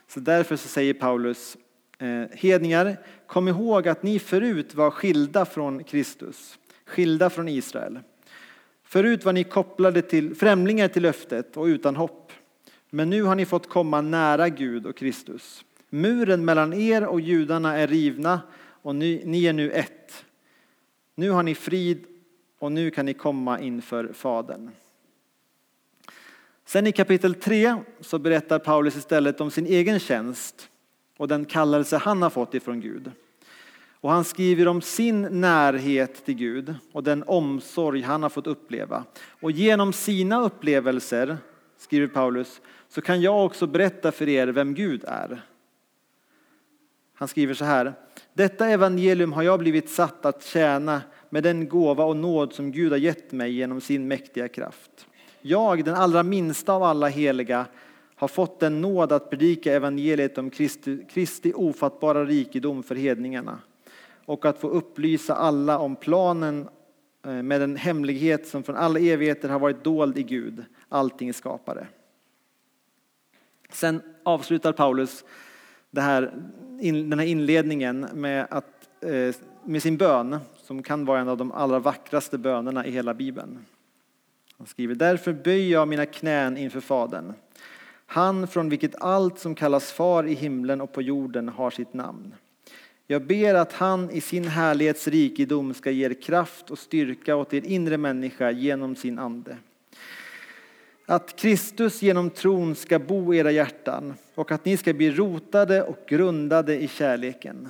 Så 0.08 0.20
därför 0.20 0.56
så 0.56 0.68
säger 0.68 0.94
Paulus, 0.94 1.58
eh, 2.00 2.24
hedningar, 2.32 2.98
kom 3.28 3.48
ihåg 3.48 3.88
att 3.88 4.04
ni 4.04 4.20
förut 4.20 4.76
var 4.76 4.92
skilda 4.92 5.46
från 5.46 5.84
Kristus, 5.84 6.60
skilda 6.86 7.30
från 7.30 7.48
Israel. 7.48 8.00
Förut 8.84 9.26
var 9.26 9.34
ni 9.34 9.44
kopplade 9.44 10.02
till 10.02 10.36
främlingar 10.36 10.88
till 10.88 11.04
löftet 11.04 11.58
och 11.58 11.66
utan 11.66 11.96
hopp. 11.96 12.27
Men 12.90 13.10
nu 13.10 13.24
har 13.24 13.36
ni 13.36 13.46
fått 13.46 13.70
komma 13.70 14.02
nära 14.02 14.50
Gud 14.50 14.86
och 14.86 14.98
Kristus. 14.98 15.66
Muren 15.90 16.46
mellan 16.46 16.74
er 16.74 17.06
och 17.06 17.22
judarna 17.22 17.78
är 17.78 17.88
rivna 17.88 18.42
och 18.82 18.96
ni, 18.96 19.22
ni 19.26 19.46
är 19.46 19.54
nu 19.54 19.72
ett. 19.72 20.26
Nu 21.16 21.30
har 21.30 21.44
ni 21.44 21.56
frid 21.56 22.06
och 22.60 22.72
nu 22.72 22.92
kan 22.92 23.06
ni 23.06 23.14
komma 23.14 23.60
inför 23.60 24.14
Fadern. 24.14 24.70
Sen 26.66 26.88
i 26.88 26.92
kapitel 26.92 27.36
3 27.36 27.76
så 28.00 28.20
berättar 28.20 28.60
Paulus 28.60 28.96
istället 28.96 29.42
om 29.42 29.52
sin 29.52 29.66
egen 29.66 30.00
tjänst 30.00 30.70
och 31.18 31.28
den 31.28 31.46
kallelse 31.46 31.98
han 31.98 32.22
har 32.22 32.30
fått 32.30 32.54
ifrån 32.54 32.82
Gud. 32.82 33.12
Och 33.92 34.12
han 34.12 34.24
skriver 34.24 34.68
om 34.68 34.82
sin 34.82 35.22
närhet 35.22 36.26
till 36.26 36.36
Gud 36.36 36.76
och 36.92 37.04
den 37.04 37.24
omsorg 37.28 38.02
han 38.02 38.24
har 38.24 38.30
fått 38.30 38.48
uppleva. 38.48 39.04
Och 39.42 39.52
genom 39.52 39.94
sina 39.94 40.42
upplevelser, 40.42 41.38
skriver 41.78 42.08
Paulus, 42.08 42.62
så 42.98 43.02
kan 43.02 43.22
jag 43.22 43.46
också 43.46 43.68
berätta 43.68 44.12
för 44.12 44.30
er 44.30 44.48
vem 44.48 44.74
Gud 44.74 45.04
är. 45.08 45.42
Han 47.14 47.28
skriver 47.28 47.54
så 47.54 47.66
här. 47.66 47.94
Detta 48.34 48.68
evangelium 48.68 49.34
har 49.34 49.44
jag 49.44 49.60
blivit 49.60 49.90
satt 49.90 50.26
att 50.26 50.44
tjäna 50.44 51.02
med 51.30 51.44
den 51.44 51.70
gåva 51.70 52.04
och 52.04 52.18
nåd 52.18 52.54
som 52.54 52.72
Gud 52.72 52.92
har 52.92 52.98
gett 52.98 53.32
mig 53.32 53.52
genom 53.52 53.82
sin 53.82 54.08
mäktiga 54.08 54.48
kraft. 54.48 55.08
Jag, 55.42 55.86
den 55.86 55.96
allra 55.96 56.24
minsta 56.24 56.74
av 56.74 56.84
alla 56.84 57.08
heliga, 57.08 57.66
har 58.16 58.28
fått 58.28 58.60
den 58.60 58.82
nåd 58.82 59.12
att 59.12 59.30
predika 59.30 59.74
evangeliet 59.74 60.38
om 60.38 60.50
Kristi, 60.50 61.06
Kristi 61.10 61.54
ofattbara 61.56 62.26
rikedom 62.26 62.84
för 62.84 62.96
hedningarna 62.96 63.60
och 64.26 64.46
att 64.46 64.60
få 64.60 64.70
upplysa 64.70 65.36
alla 65.36 65.80
om 65.80 65.96
planen 65.96 66.70
eh, 67.26 67.32
med 67.32 67.62
den 67.62 67.76
hemlighet 67.76 68.48
som 68.48 68.64
från 68.64 68.76
alla 68.76 69.00
evigheter 69.00 69.50
har 69.50 69.60
varit 69.60 69.84
dold 69.84 70.18
i 70.18 70.24
Gud, 70.24 70.66
allting 70.90 71.34
skapare. 71.34 71.88
Sen 73.70 74.02
avslutar 74.24 74.72
Paulus 74.72 75.26
det 75.92 76.02
här, 76.02 76.34
den 76.82 77.20
här 77.20 77.26
inledningen 77.26 78.08
med, 78.14 78.48
att, 78.50 78.90
eh, 79.02 79.36
med 79.64 79.82
sin 79.82 79.98
bön 79.98 80.40
som 80.58 80.84
kan 80.84 81.06
vara 81.06 81.20
en 81.20 81.30
av 81.30 81.38
de 81.38 81.52
allra 81.52 81.80
vackraste 81.80 82.38
bönerna 82.38 82.86
i 82.86 82.92
hela 82.92 83.14
Bibeln. 83.14 83.66
Han 84.58 84.68
skriver, 84.68 84.96
därför 84.96 85.34
böjer 85.34 85.72
jag 85.72 85.88
mina 85.88 86.06
knän 86.06 86.58
inför 86.58 86.80
Fadern, 86.80 87.34
han 88.06 88.48
från 88.48 88.70
vilket 88.70 89.02
allt 89.02 89.40
som 89.40 89.56
kallas 89.56 89.92
far 89.92 90.24
i 90.24 90.34
himlen 90.34 90.82
och 90.82 90.94
på 90.94 91.02
jorden 91.02 91.50
har 91.50 91.72
sitt 91.72 91.94
namn. 91.94 92.36
Jag 93.08 93.26
ber 93.26 93.54
att 93.54 93.74
han 93.74 94.12
i 94.12 94.22
sin 94.22 94.48
härlighets 94.48 95.08
rikedom 95.08 95.74
ska 95.74 95.92
ge 95.92 96.06
er 96.06 96.22
kraft 96.22 96.72
och 96.72 96.80
styrka 96.80 97.36
åt 97.36 97.54
er 97.54 97.66
inre 97.66 97.98
människa 97.98 98.52
genom 98.52 98.96
sin 98.96 99.20
ande. 99.20 99.58
Att 101.10 101.36
Kristus 101.36 102.02
genom 102.02 102.30
tron 102.30 102.76
ska 102.76 103.00
bo 103.00 103.34
i 103.34 103.38
era 103.38 103.52
hjärtan 103.52 104.14
och 104.36 104.52
att 104.52 104.66
ni 104.66 104.78
ska 104.78 104.94
bli 104.94 105.12
rotade 105.12 105.84
och 105.84 105.98
grundade 106.08 106.82
i 106.84 106.88
kärleken. 106.88 107.70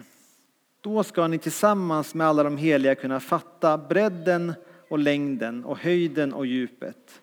Då 0.81 1.03
ska 1.03 1.27
ni 1.27 1.37
tillsammans 1.37 2.13
med 2.13 2.27
alla 2.27 2.43
de 2.43 2.57
heliga 2.57 2.95
kunna 2.95 3.19
fatta 3.19 3.77
bredden 3.77 4.53
och 4.89 4.99
längden 4.99 5.65
och 5.65 5.77
höjden 5.77 6.33
och 6.33 6.45
djupet 6.45 7.21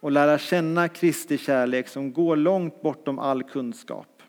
och 0.00 0.10
lära 0.10 0.38
känna 0.38 0.88
Kristi 0.88 1.38
kärlek 1.38 1.88
som 1.88 2.12
går 2.12 2.36
långt 2.36 2.82
bortom 2.82 3.18
all 3.18 3.42
kunskap 3.42 4.22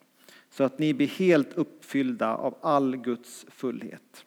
så 0.50 0.64
att 0.64 0.80
ni 0.80 0.94
blir 0.94 1.08
helt 1.08 1.54
uppfyllda 1.54 2.36
av 2.36 2.58
all 2.62 2.98
Guds 2.98 3.46
fullhet. 3.50 4.26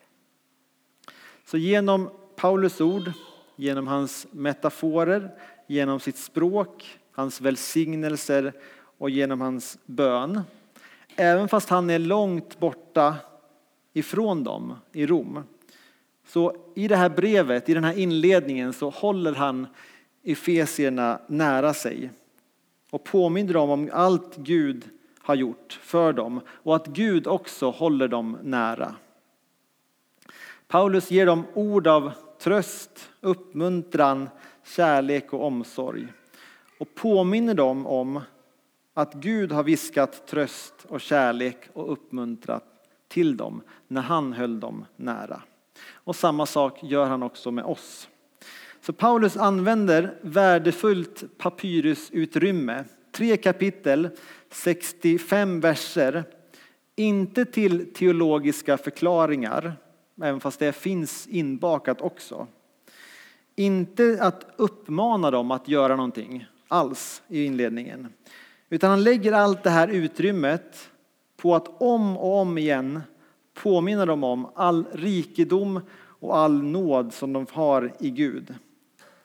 Så 1.44 1.56
genom 1.56 2.10
Paulus 2.36 2.80
ord, 2.80 3.12
genom 3.56 3.86
hans 3.86 4.26
metaforer, 4.30 5.30
genom 5.66 6.00
sitt 6.00 6.16
språk, 6.16 6.99
hans 7.12 7.40
välsignelser 7.40 8.52
och 8.98 9.10
genom 9.10 9.40
hans 9.40 9.78
bön. 9.86 10.40
Även 11.16 11.48
fast 11.48 11.68
han 11.68 11.90
är 11.90 11.98
långt 11.98 12.58
borta 12.58 13.16
ifrån 13.92 14.44
dem 14.44 14.74
i 14.92 15.06
Rom. 15.06 15.44
Så 16.26 16.56
i 16.74 16.88
det 16.88 16.96
här 16.96 17.08
brevet, 17.08 17.68
i 17.68 17.74
den 17.74 17.84
här 17.84 17.98
inledningen 17.98 18.72
så 18.72 18.90
håller 18.90 19.32
han 19.32 19.66
Efesierna 20.22 21.20
nära 21.26 21.74
sig 21.74 22.10
och 22.90 23.04
påminner 23.04 23.52
dem 23.52 23.70
om 23.70 23.90
allt 23.92 24.36
Gud 24.36 24.84
har 25.18 25.34
gjort 25.34 25.78
för 25.82 26.12
dem 26.12 26.40
och 26.48 26.76
att 26.76 26.86
Gud 26.86 27.26
också 27.26 27.70
håller 27.70 28.08
dem 28.08 28.38
nära. 28.42 28.94
Paulus 30.68 31.10
ger 31.10 31.26
dem 31.26 31.44
ord 31.54 31.86
av 31.86 32.12
tröst, 32.38 33.10
uppmuntran, 33.20 34.28
kärlek 34.64 35.32
och 35.32 35.44
omsorg 35.44 36.08
och 36.80 36.94
påminner 36.94 37.54
dem 37.54 37.86
om 37.86 38.20
att 38.94 39.14
Gud 39.14 39.52
har 39.52 39.62
viskat 39.62 40.26
tröst 40.26 40.74
och 40.88 41.00
kärlek 41.00 41.56
och 41.72 41.92
uppmuntrat 41.92 42.64
till 43.08 43.36
dem 43.36 43.62
när 43.88 44.02
han 44.02 44.32
höll 44.32 44.60
dem 44.60 44.84
nära. 44.96 45.42
Och 45.92 46.16
samma 46.16 46.46
sak 46.46 46.82
gör 46.82 47.06
han 47.06 47.22
också 47.22 47.50
med 47.50 47.64
oss. 47.64 48.08
Så 48.80 48.92
Paulus 48.92 49.36
använder 49.36 50.18
värdefullt 50.20 51.38
papyrusutrymme, 51.38 52.84
tre 53.12 53.36
kapitel, 53.36 54.08
65 54.50 55.60
verser, 55.60 56.24
inte 56.96 57.44
till 57.44 57.92
teologiska 57.94 58.78
förklaringar, 58.78 59.72
även 60.22 60.40
fast 60.40 60.58
det 60.58 60.72
finns 60.72 61.26
inbakat 61.26 62.00
också. 62.00 62.46
Inte 63.56 64.18
att 64.20 64.46
uppmana 64.56 65.30
dem 65.30 65.50
att 65.50 65.68
göra 65.68 65.96
någonting 65.96 66.46
alls 66.70 67.22
i 67.28 67.44
inledningen, 67.44 68.08
utan 68.68 68.90
han 68.90 69.02
lägger 69.04 69.32
allt 69.32 69.62
det 69.62 69.70
här 69.70 69.88
utrymmet 69.88 70.90
på 71.36 71.54
att 71.54 71.80
om 71.80 72.16
och 72.16 72.38
om 72.38 72.58
igen 72.58 73.00
påminna 73.54 74.06
dem 74.06 74.24
om 74.24 74.50
all 74.54 74.86
rikedom 74.92 75.80
och 76.20 76.36
all 76.36 76.62
nåd 76.62 77.14
som 77.14 77.32
de 77.32 77.46
har 77.52 77.92
i 78.00 78.10
Gud. 78.10 78.54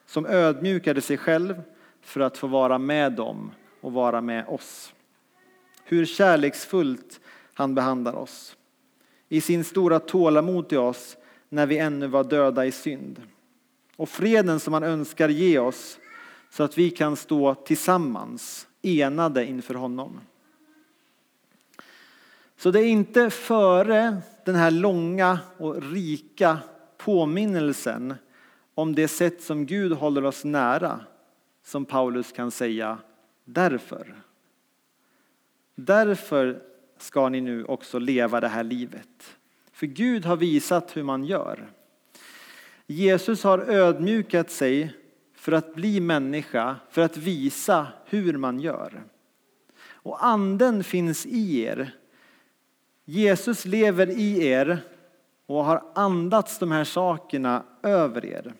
Som 0.06 0.26
ödmjukade 0.26 1.00
sig 1.00 1.16
själv 1.16 1.62
för 2.00 2.20
att 2.20 2.38
få 2.38 2.46
vara 2.46 2.78
med 2.78 3.12
dem 3.12 3.50
och 3.80 3.92
vara 3.92 4.20
med 4.20 4.48
oss. 4.48 4.94
Hur 5.84 6.06
kärleksfullt 6.06 7.20
han 7.54 7.74
behandlar 7.74 8.14
oss. 8.14 8.56
I 9.28 9.40
sin 9.40 9.64
stora 9.64 9.98
tålamod 9.98 10.68
till 10.68 10.78
oss 10.78 11.16
när 11.48 11.66
vi 11.66 11.78
ännu 11.78 12.06
var 12.06 12.24
döda 12.24 12.66
i 12.66 12.72
synd. 12.72 13.22
Och 13.96 14.08
freden 14.08 14.60
som 14.60 14.72
han 14.72 14.84
önskar 14.84 15.28
ge 15.28 15.58
oss 15.58 15.98
så 16.56 16.62
att 16.62 16.78
vi 16.78 16.90
kan 16.90 17.16
stå 17.16 17.54
tillsammans, 17.54 18.66
enade 18.82 19.46
inför 19.46 19.74
honom. 19.74 20.20
Så 22.56 22.70
det 22.70 22.80
är 22.80 22.86
inte 22.86 23.30
före 23.30 24.16
den 24.44 24.54
här 24.54 24.70
långa 24.70 25.38
och 25.56 25.82
rika 25.92 26.58
påminnelsen 26.96 28.14
om 28.74 28.94
det 28.94 29.08
sätt 29.08 29.42
som 29.42 29.66
Gud 29.66 29.92
håller 29.92 30.24
oss 30.24 30.44
nära 30.44 31.00
som 31.64 31.84
Paulus 31.84 32.32
kan 32.32 32.50
säga 32.50 32.98
därför. 33.44 34.22
Därför 35.74 36.62
ska 36.98 37.28
ni 37.28 37.40
nu 37.40 37.64
också 37.64 37.98
leva 37.98 38.40
det 38.40 38.48
här 38.48 38.64
livet. 38.64 39.36
För 39.72 39.86
Gud 39.86 40.24
har 40.24 40.36
visat 40.36 40.96
hur 40.96 41.02
man 41.02 41.24
gör. 41.24 41.72
Jesus 42.86 43.44
har 43.44 43.58
ödmjukat 43.58 44.50
sig 44.50 44.94
för 45.46 45.52
att 45.52 45.74
bli 45.74 46.00
människa, 46.00 46.76
för 46.90 47.02
att 47.02 47.16
visa 47.16 47.86
hur 48.04 48.36
man 48.36 48.60
gör. 48.60 49.02
Och 49.90 50.24
anden 50.24 50.84
finns 50.84 51.26
i 51.26 51.60
er. 51.62 51.94
Jesus 53.04 53.64
lever 53.64 54.10
i 54.10 54.46
er 54.46 54.78
och 55.46 55.64
har 55.64 55.82
andats 55.94 56.58
de 56.58 56.70
här 56.70 56.84
sakerna 56.84 57.62
över 57.82 58.24
er. 58.24 58.54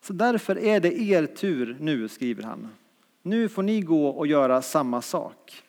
Så 0.00 0.12
därför 0.12 0.58
är 0.58 0.80
det 0.80 1.00
er 1.00 1.26
tur 1.26 1.76
nu, 1.80 2.08
skriver 2.08 2.42
han. 2.42 2.68
Nu 3.22 3.48
får 3.48 3.62
ni 3.62 3.80
gå 3.80 4.08
och 4.08 4.26
göra 4.26 4.62
samma 4.62 5.02
sak. 5.02 5.62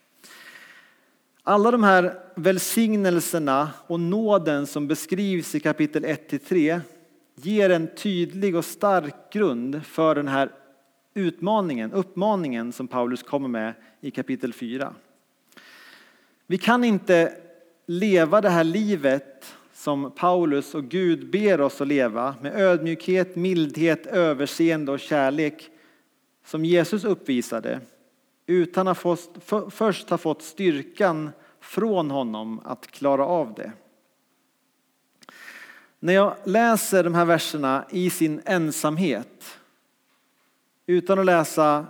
Alla 1.43 1.71
de 1.71 1.84
här 1.84 2.19
välsignelserna 2.36 3.69
och 3.88 3.99
nåden 3.99 4.67
som 4.67 4.88
beskrivs 4.88 5.56
i 5.56 5.60
kapitel 5.60 6.06
1-3 6.06 6.82
ger 7.35 7.69
en 7.69 7.87
tydlig 7.95 8.55
och 8.55 8.65
stark 8.65 9.33
grund 9.33 9.85
för 9.85 10.15
den 10.15 10.27
här 10.27 10.51
utmaningen, 11.13 11.91
uppmaningen 11.91 12.71
som 12.71 12.87
Paulus 12.87 13.23
kommer 13.23 13.47
med 13.47 13.73
i 14.01 14.11
kapitel 14.11 14.53
4. 14.53 14.93
Vi 16.47 16.57
kan 16.57 16.83
inte 16.83 17.33
leva 17.85 18.41
det 18.41 18.49
här 18.49 18.63
livet 18.63 19.55
som 19.73 20.11
Paulus 20.11 20.75
och 20.75 20.83
Gud 20.83 21.31
ber 21.31 21.61
oss 21.61 21.81
att 21.81 21.87
leva 21.87 22.35
med 22.41 22.55
ödmjukhet, 22.55 23.35
mildhet, 23.35 24.05
överseende 24.05 24.91
och 24.91 24.99
kärlek 24.99 25.69
som 26.45 26.65
Jesus 26.65 27.03
uppvisade 27.03 27.79
utan 28.45 28.87
att 28.87 29.05
först 29.69 30.09
ha 30.09 30.17
fått 30.17 30.41
styrkan 30.41 31.29
från 31.59 32.11
honom 32.11 32.61
att 32.63 32.87
klara 32.87 33.25
av 33.25 33.53
det. 33.53 33.71
När 36.03 36.13
jag 36.13 36.35
läser 36.43 37.03
de 37.03 37.15
här 37.15 37.25
verserna 37.25 37.85
i 37.89 38.09
sin 38.09 38.41
ensamhet 38.45 39.57
utan 40.85 41.19
att 41.19 41.25
läsa 41.25 41.85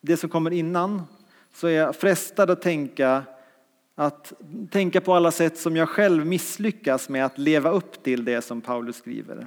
det 0.00 0.16
som 0.16 0.30
kommer 0.30 0.50
innan 0.50 1.02
så 1.54 1.66
är 1.66 1.70
jag 1.70 1.96
frestad 1.96 2.50
att 2.50 2.62
tänka 2.62 3.22
att 3.94 4.32
tänka 4.70 5.00
på 5.00 5.14
alla 5.14 5.30
sätt 5.30 5.58
som 5.58 5.76
jag 5.76 5.88
själv 5.88 6.26
misslyckas 6.26 7.08
med 7.08 7.24
att 7.24 7.38
leva 7.38 7.70
upp 7.70 8.02
till 8.02 8.24
det 8.24 8.42
som 8.42 8.60
Paulus 8.60 8.96
skriver. 8.96 9.46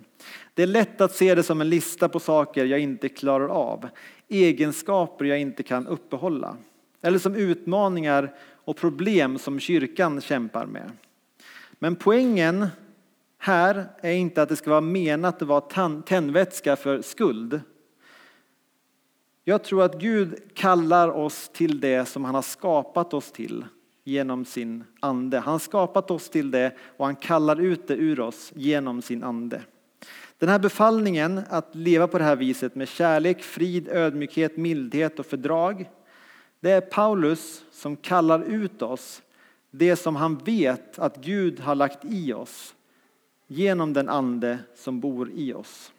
Det 0.54 0.64
är 0.64 0.68
lätt 0.68 1.02
att 1.02 1.16
se 1.16 1.36
det 1.36 1.44
som 1.44 1.62
en 1.62 1.70
lista 1.70 2.10
på 2.10 2.20
saker 2.20 2.66
jag 2.66 2.80
inte 2.80 3.10
klarar 3.10 3.48
av, 3.48 3.90
egenskaper 4.28 5.26
jag 5.26 5.40
inte 5.40 5.64
kan 5.64 5.88
uppehålla, 5.88 6.58
eller 7.02 7.20
som 7.20 7.36
utmaningar 7.36 8.36
och 8.42 8.78
problem 8.78 9.40
som 9.40 9.60
kyrkan 9.60 10.22
kämpar 10.22 10.66
med. 10.66 10.92
Men 11.80 11.96
poängen 11.96 12.68
här 13.44 13.86
är 14.02 14.12
inte 14.12 14.42
att 14.42 14.50
det 14.50 14.56
ska 14.56 14.70
vara 14.70 14.82
menat 14.82 15.42
att 15.42 15.48
vara 15.48 16.02
tändvätska 16.02 16.76
för 16.76 17.02
skuld. 17.02 17.62
Jag 19.44 19.64
tror 19.64 19.84
att 19.84 20.00
Gud 20.00 20.36
kallar 20.54 21.10
oss 21.10 21.50
till 21.54 21.80
det 21.80 22.06
som 22.06 22.26
han 22.26 22.36
har 22.36 22.42
skapat 22.42 23.14
oss 23.14 23.32
till 23.32 23.66
genom 24.04 24.46
sin 24.46 24.84
ande. 25.00 25.40
Han 25.40 25.52
har 25.52 25.60
skapat 25.60 26.12
oss 26.12 26.30
till 26.30 26.52
det 26.52 26.76
och 26.98 27.06
han 27.06 27.16
kallar 27.16 27.62
ut 27.62 27.88
det 27.88 27.96
ur 27.96 28.20
oss 28.20 28.52
genom 28.56 29.02
sin 29.02 29.24
ande. 29.24 29.62
Den 30.38 30.50
här 30.50 30.60
befallningen 30.60 31.42
att 31.50 31.76
leva 31.76 32.08
på 32.08 32.18
det 32.18 32.24
här 32.24 32.36
viset 32.36 32.76
med 32.76 32.88
kärlek, 32.88 33.44
frid, 33.44 33.88
ödmjukhet, 33.88 34.58
mildhet 34.58 35.20
och 35.20 35.26
fördrag. 35.26 35.90
Det 36.60 36.72
är 36.72 36.82
Paulus 36.82 37.64
som 37.72 37.96
kallar 37.96 38.44
ut 38.44 38.82
oss 38.82 39.22
det 39.72 39.96
som 39.96 40.16
han 40.16 40.38
vet 40.38 41.00
att 41.00 41.18
Gud 41.18 41.60
har 41.60 41.76
lagt 41.76 42.06
i 42.06 42.34
oss 42.34 42.76
genom 43.52 43.94
den 43.94 44.10
ande 44.10 44.60
som 44.76 45.00
bor 45.00 45.32
i 45.32 45.54
oss. 45.54 45.92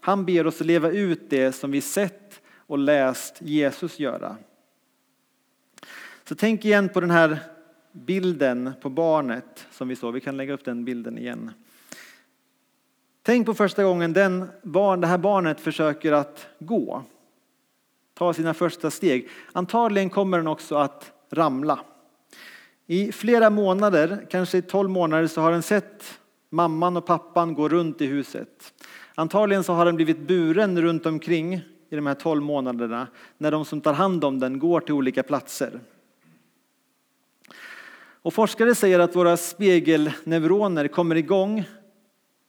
Han 0.00 0.24
ber 0.24 0.46
oss 0.46 0.60
leva 0.60 0.90
ut 0.90 1.30
det 1.30 1.52
som 1.52 1.70
vi 1.70 1.80
sett 1.80 2.40
och 2.56 2.78
läst 2.78 3.42
Jesus 3.42 3.98
göra. 3.98 4.36
Så 6.24 6.34
tänk 6.34 6.64
igen 6.64 6.88
på 6.88 7.00
den 7.00 7.10
här 7.10 7.38
bilden 7.92 8.72
på 8.82 8.88
barnet 8.88 9.66
som 9.70 9.88
vi 9.88 9.96
såg. 9.96 10.14
Vi 10.14 10.20
kan 10.20 10.36
lägga 10.36 10.54
upp 10.54 10.64
den 10.64 10.84
bilden 10.84 11.18
igen. 11.18 11.50
Tänk 13.22 13.46
på 13.46 13.54
första 13.54 13.84
gången 13.84 14.12
den 14.12 14.48
barn, 14.62 15.00
det 15.00 15.06
här 15.06 15.18
barnet 15.18 15.60
försöker 15.60 16.12
att 16.12 16.46
gå. 16.58 17.02
Ta 18.14 18.32
sina 18.32 18.54
första 18.54 18.90
steg. 18.90 19.28
Antagligen 19.52 20.10
kommer 20.10 20.38
den 20.38 20.46
också 20.46 20.76
att 20.76 21.12
ramla. 21.30 21.80
I 22.86 23.12
flera 23.12 23.50
månader, 23.50 24.26
kanske 24.30 24.58
i 24.58 24.62
tolv 24.62 24.90
månader, 24.90 25.26
så 25.26 25.40
har 25.40 25.52
den 25.52 25.62
sett 25.62 26.20
mamman 26.50 26.96
och 26.96 27.06
pappan 27.06 27.54
går 27.54 27.68
runt 27.68 28.00
i 28.00 28.06
huset. 28.06 28.72
Antagligen 29.14 29.64
så 29.64 29.72
har 29.72 29.84
den 29.84 29.96
blivit 29.96 30.18
buren 30.18 30.82
runt 30.82 31.06
omkring 31.06 31.54
i 31.90 31.96
de 31.96 32.06
här 32.06 32.14
tolv 32.14 32.42
månaderna 32.42 33.06
när 33.38 33.50
de 33.50 33.64
som 33.64 33.80
tar 33.80 33.92
hand 33.92 34.24
om 34.24 34.38
den 34.38 34.58
går 34.58 34.80
till 34.80 34.94
olika 34.94 35.22
platser. 35.22 35.80
Och 38.22 38.34
forskare 38.34 38.74
säger 38.74 38.98
att 38.98 39.16
våra 39.16 39.36
spegelneuroner 39.36 40.88
kommer 40.88 41.16
igång 41.16 41.64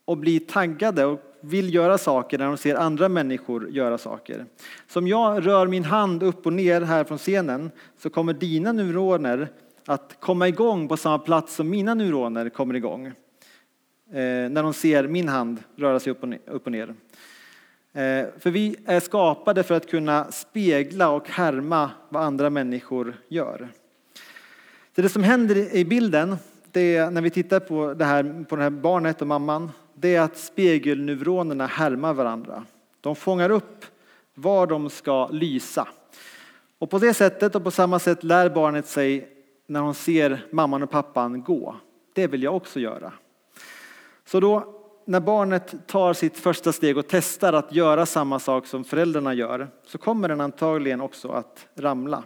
och 0.05 0.17
blir 0.17 0.39
taggade 0.39 1.05
och 1.05 1.21
vill 1.41 1.73
göra 1.73 1.97
saker 1.97 2.37
när 2.37 2.45
de 2.45 2.57
ser 2.57 2.75
andra 2.75 3.09
människor 3.09 3.69
göra 3.69 3.97
saker. 3.97 4.45
Så 4.87 4.99
om 4.99 5.07
jag 5.07 5.47
rör 5.47 5.67
min 5.67 5.83
hand 5.83 6.23
upp 6.23 6.45
och 6.45 6.53
ner 6.53 6.81
här 6.81 7.03
från 7.03 7.17
scenen 7.17 7.71
så 7.97 8.09
kommer 8.09 8.33
dina 8.33 8.71
neuroner 8.71 9.49
att 9.85 10.17
komma 10.19 10.47
igång 10.47 10.87
på 10.87 10.97
samma 10.97 11.19
plats 11.19 11.55
som 11.55 11.69
mina 11.69 11.93
neuroner 11.93 12.49
kommer 12.49 12.73
igång. 12.73 13.13
Eh, 14.11 14.49
när 14.49 14.63
de 14.63 14.73
ser 14.73 15.07
min 15.07 15.29
hand 15.29 15.63
röra 15.75 15.99
sig 15.99 16.11
upp 16.11 16.23
och 16.65 16.71
ner. 16.71 16.95
Eh, 17.93 18.25
för 18.39 18.49
vi 18.49 18.75
är 18.85 18.99
skapade 18.99 19.63
för 19.63 19.75
att 19.75 19.89
kunna 19.89 20.31
spegla 20.31 21.09
och 21.09 21.29
härma 21.29 21.91
vad 22.09 22.23
andra 22.23 22.49
människor 22.49 23.13
gör. 23.27 23.67
Så 24.95 25.01
det 25.01 25.09
som 25.09 25.23
händer 25.23 25.75
i 25.75 25.85
bilden, 25.85 26.35
det 26.71 26.95
är, 26.95 27.11
när 27.11 27.21
vi 27.21 27.29
tittar 27.29 27.59
på 27.59 27.93
det, 27.93 28.05
här, 28.05 28.45
på 28.49 28.55
det 28.55 28.63
här 28.63 28.69
barnet 28.69 29.21
och 29.21 29.27
mamman, 29.27 29.71
det 29.93 30.15
är 30.15 30.21
att 30.21 30.37
spegelneuronerna 30.37 31.65
härmar 31.65 32.13
varandra. 32.13 32.63
De 33.01 33.15
fångar 33.15 33.49
upp 33.49 33.85
var 34.33 34.67
de 34.67 34.89
ska 34.89 35.27
lysa. 35.27 35.87
Och 36.79 36.89
på 36.89 36.99
det 36.99 37.13
sättet 37.13 37.55
och 37.55 37.63
på 37.63 37.71
samma 37.71 37.99
sätt 37.99 38.23
lär 38.23 38.49
barnet 38.49 38.87
sig 38.87 39.29
när 39.67 39.79
hon 39.79 39.95
ser 39.95 40.45
mamman 40.51 40.83
och 40.83 40.91
pappan 40.91 41.41
gå. 41.41 41.75
Det 42.13 42.27
vill 42.27 42.43
jag 42.43 42.55
också 42.55 42.79
göra. 42.79 43.13
Så 44.27 44.39
då 44.39 44.73
när 45.05 45.19
barnet 45.19 45.87
tar 45.87 46.13
sitt 46.13 46.37
första 46.37 46.71
steg 46.71 46.97
och 46.97 47.05
testar 47.07 47.53
att 47.53 47.73
göra 47.73 48.05
samma 48.05 48.39
sak 48.39 48.67
som 48.67 48.83
föräldrarna 48.83 49.33
gör 49.33 49.67
så 49.85 49.97
kommer 49.97 50.27
den 50.27 50.41
antagligen 50.41 51.01
också 51.01 51.29
att 51.29 51.67
ramla. 51.75 52.23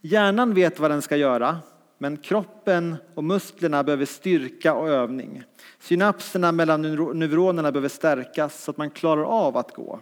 Hjärnan 0.00 0.54
vet 0.54 0.80
vad 0.80 0.90
den 0.90 1.02
ska 1.02 1.16
göra, 1.16 1.58
men 1.98 2.16
kroppen 2.16 2.96
och 3.14 3.24
musklerna 3.24 3.84
behöver 3.84 4.04
styrka 4.04 4.74
och 4.74 4.88
övning. 4.88 5.42
Synapserna 5.78 6.52
mellan 6.52 6.82
neuronerna 7.14 7.72
behöver 7.72 7.88
stärkas 7.88 8.64
så 8.64 8.70
att 8.70 8.76
man 8.76 8.90
klarar 8.90 9.24
av 9.24 9.56
att 9.56 9.74
gå. 9.74 10.00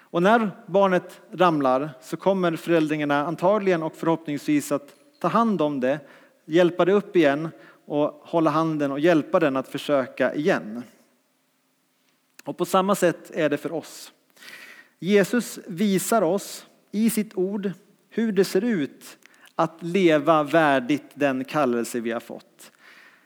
Och 0.00 0.22
när 0.22 0.50
barnet 0.66 1.20
ramlar 1.32 1.90
så 2.00 2.16
kommer 2.16 2.56
föräldrarna 2.56 3.26
antagligen 3.26 3.82
och 3.82 3.96
förhoppningsvis 3.96 4.72
att 4.72 4.88
ta 5.20 5.28
hand 5.28 5.62
om 5.62 5.80
det, 5.80 6.00
hjälpa 6.44 6.84
det 6.84 6.92
upp 6.92 7.16
igen 7.16 7.48
och 7.86 8.20
hålla 8.22 8.50
handen 8.50 8.92
och 8.92 9.00
hjälpa 9.00 9.40
den 9.40 9.56
att 9.56 9.68
försöka 9.68 10.34
igen. 10.34 10.82
Och 12.44 12.56
på 12.56 12.64
samma 12.64 12.94
sätt 12.94 13.30
är 13.34 13.50
det 13.50 13.56
för 13.56 13.72
oss. 13.72 14.12
Jesus 14.98 15.58
visar 15.66 16.22
oss 16.22 16.66
i 16.90 17.10
sitt 17.10 17.34
ord 17.34 17.72
hur 18.08 18.32
det 18.32 18.44
ser 18.44 18.64
ut 18.64 19.18
att 19.54 19.82
leva 19.82 20.42
värdigt 20.42 21.10
den 21.14 21.44
kallelse 21.44 22.00
vi 22.00 22.10
har 22.10 22.20
fått. 22.20 22.70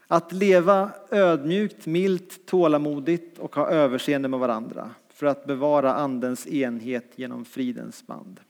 Att 0.06 0.32
leva 0.32 0.90
ödmjukt, 1.10 1.86
milt, 1.86 2.46
tålamodigt 2.46 3.38
och 3.38 3.54
ha 3.54 3.68
överseende 3.68 4.28
med 4.28 4.40
varandra 4.40 4.90
för 5.08 5.26
att 5.26 5.46
bevara 5.46 5.94
andens 5.94 6.46
enhet 6.46 7.12
genom 7.16 7.44
fridens 7.44 8.06
band. 8.06 8.40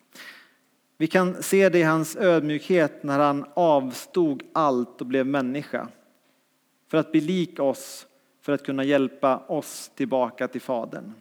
Vi 0.96 1.06
kan 1.06 1.42
se 1.42 1.68
det 1.68 1.78
i 1.78 1.82
hans 1.82 2.16
ödmjukhet 2.16 3.02
när 3.02 3.18
han 3.18 3.44
avstod 3.54 4.42
allt 4.52 5.00
och 5.00 5.06
blev 5.06 5.26
människa 5.26 5.88
för 6.90 6.98
att 6.98 7.12
bli 7.12 7.20
lik 7.20 7.60
oss, 7.60 8.06
för 8.42 8.52
att 8.52 8.62
kunna 8.62 8.84
hjälpa 8.84 9.38
oss 9.38 9.90
tillbaka 9.94 10.48
till 10.48 10.60
Fadern. 10.60 11.12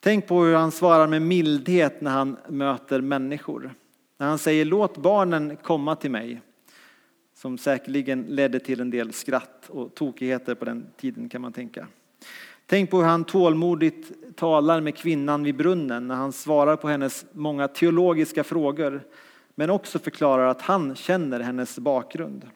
Tänk 0.00 0.26
på 0.26 0.44
hur 0.44 0.54
han 0.54 0.72
svarar 0.72 1.06
med 1.06 1.22
mildhet 1.22 2.00
när 2.00 2.10
han 2.10 2.36
möter 2.48 3.00
människor. 3.00 3.74
När 4.18 4.26
han 4.26 4.38
säger 4.38 4.64
låt 4.64 4.96
barnen 4.96 5.56
komma 5.56 5.96
till 5.96 6.10
mig. 6.10 6.40
Som 7.34 7.58
säkerligen 7.58 8.22
ledde 8.22 8.60
till 8.60 8.80
en 8.80 8.90
del 8.90 9.12
skratt 9.12 9.68
och 9.68 9.94
tokigheter 9.94 10.54
på 10.54 10.64
den 10.64 10.86
tiden 10.96 11.28
kan 11.28 11.40
man 11.40 11.52
tänka. 11.52 11.86
Tänk 12.66 12.90
på 12.90 12.96
hur 12.96 13.04
han 13.04 13.24
tålmodigt 13.24 14.36
talar 14.36 14.80
med 14.80 14.96
kvinnan 14.96 15.42
vid 15.42 15.56
brunnen 15.56 16.08
när 16.08 16.14
han 16.14 16.32
svarar 16.32 16.76
på 16.76 16.88
hennes 16.88 17.26
många 17.32 17.68
teologiska 17.68 18.44
frågor 18.44 19.02
men 19.54 19.70
också 19.70 19.98
förklarar 19.98 20.46
att 20.46 20.62
han 20.62 20.94
känner 20.94 21.40
hennes 21.40 21.78
bakgrund. 21.78 22.46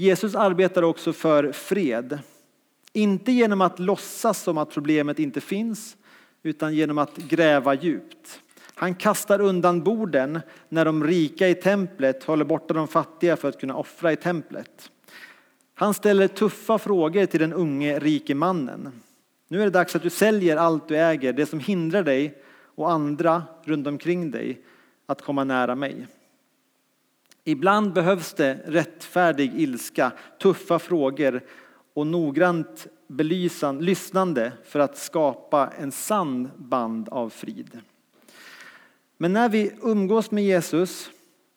Jesus 0.00 0.34
arbetar 0.34 0.82
också 0.82 1.12
för 1.12 1.52
fred. 1.52 2.18
Inte 2.92 3.32
genom 3.32 3.60
att 3.60 3.78
låtsas 3.78 4.42
som 4.42 4.58
att 4.58 4.70
problemet 4.70 5.18
inte 5.18 5.40
finns 5.40 5.96
utan 6.42 6.74
genom 6.74 6.98
att 6.98 7.16
gräva 7.16 7.74
djupt. 7.74 8.40
Han 8.74 8.94
kastar 8.94 9.40
undan 9.40 9.82
borden 9.82 10.40
när 10.68 10.84
de 10.84 11.04
rika 11.04 11.48
i 11.48 11.54
templet 11.54 12.24
håller 12.24 12.44
borta 12.44 12.74
de 12.74 12.88
fattiga 12.88 13.36
för 13.36 13.48
att 13.48 13.60
kunna 13.60 13.76
offra 13.76 14.12
i 14.12 14.16
templet. 14.16 14.90
Han 15.74 15.94
ställer 15.94 16.28
tuffa 16.28 16.78
frågor 16.78 17.26
till 17.26 17.40
den 17.40 17.52
unge 17.52 17.98
rike 17.98 18.34
mannen. 18.34 18.92
Nu 19.48 19.60
är 19.60 19.64
det 19.64 19.70
dags 19.70 19.96
att 19.96 20.02
du 20.02 20.10
säljer 20.10 20.56
allt 20.56 20.88
du 20.88 20.96
äger, 20.96 21.32
det 21.32 21.46
som 21.46 21.60
hindrar 21.60 22.02
dig 22.02 22.42
och 22.64 22.90
andra 22.90 23.42
runt 23.64 23.86
omkring 23.86 24.30
dig 24.30 24.60
att 25.06 25.22
komma 25.22 25.44
nära 25.44 25.74
mig. 25.74 26.06
Ibland 27.48 27.92
behövs 27.92 28.34
det 28.34 28.60
rättfärdig 28.66 29.60
ilska, 29.60 30.12
tuffa 30.38 30.78
frågor 30.78 31.44
och 31.94 32.06
noggrant 32.06 32.86
belysan, 33.06 33.78
lyssnande 33.78 34.52
för 34.64 34.80
att 34.80 34.98
skapa 34.98 35.72
en 35.78 35.92
sann 35.92 36.50
band 36.56 37.08
av 37.08 37.30
frid. 37.30 37.80
Men 39.16 39.32
när 39.32 39.48
vi 39.48 39.72
umgås 39.82 40.30
med 40.30 40.44
Jesus, 40.44 41.10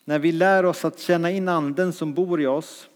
när 0.06 0.20
vi 0.20 0.32
lär 0.32 0.66
oss 0.66 0.86
att 0.86 1.00
känna 1.00 1.32
in 1.32 1.48
anden 1.48 1.94
som 1.94 2.14
bor 2.14 2.42
i 2.42 2.48
oss, 2.48 2.90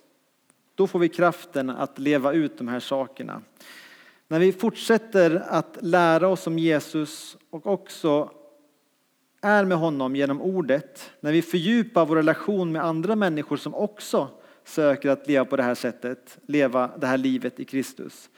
då 0.76 0.88
får 0.88 1.00
vi 1.00 1.10
kraften 1.10 1.70
att 1.70 2.00
leva 2.00 2.34
ut 2.34 2.58
de 2.58 2.68
här 2.68 2.80
sakerna. 2.80 3.42
När 4.28 4.40
vi 4.40 4.52
fortsätter 4.52 5.44
att 5.48 5.78
lära 5.82 6.28
oss 6.28 6.48
om 6.48 6.60
Jesus 6.60 7.38
och 7.50 7.68
också 7.68 8.32
är 9.46 9.66
med 9.66 9.78
honom 9.78 10.16
genom 10.16 10.42
ordet, 10.42 11.12
när 11.20 11.32
vi 11.32 11.42
fördjupar 11.42 12.06
vår 12.06 12.16
relation 12.16 12.72
med 12.72 12.84
andra 12.84 13.16
människor 13.16 13.58
som 13.58 13.76
också 13.76 14.30
söker 14.64 15.10
att 15.10 15.28
leva 15.28 15.46
på 15.46 15.56
det 15.56 15.64
här 15.64 15.76
sättet, 15.76 16.38
leva 16.46 16.92
det 16.98 17.08
här 17.08 17.18
livet 17.18 17.60
i 17.60 17.66
Kristus. 17.66 18.30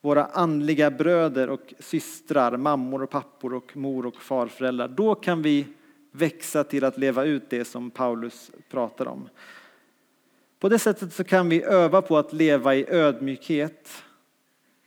Våra 0.00 0.24
andliga 0.24 0.90
bröder 0.90 1.50
och 1.50 1.74
systrar, 1.78 2.56
mammor 2.56 3.02
och 3.02 3.10
pappor 3.10 3.54
och 3.54 3.76
mor 3.76 4.06
och 4.06 4.16
farföräldrar. 4.16 4.88
Då 4.88 5.14
kan 5.14 5.42
vi 5.42 5.66
växa 6.12 6.64
till 6.64 6.84
att 6.84 6.98
leva 6.98 7.24
ut 7.24 7.50
det 7.50 7.64
som 7.64 7.90
Paulus 7.90 8.50
pratar 8.70 9.08
om. 9.08 9.28
På 10.58 10.68
det 10.68 10.78
sättet 10.78 11.12
så 11.12 11.24
kan 11.24 11.48
vi 11.48 11.62
öva 11.62 12.02
på 12.02 12.18
att 12.18 12.32
leva 12.32 12.74
i 12.74 12.86
ödmjukhet 12.88 13.88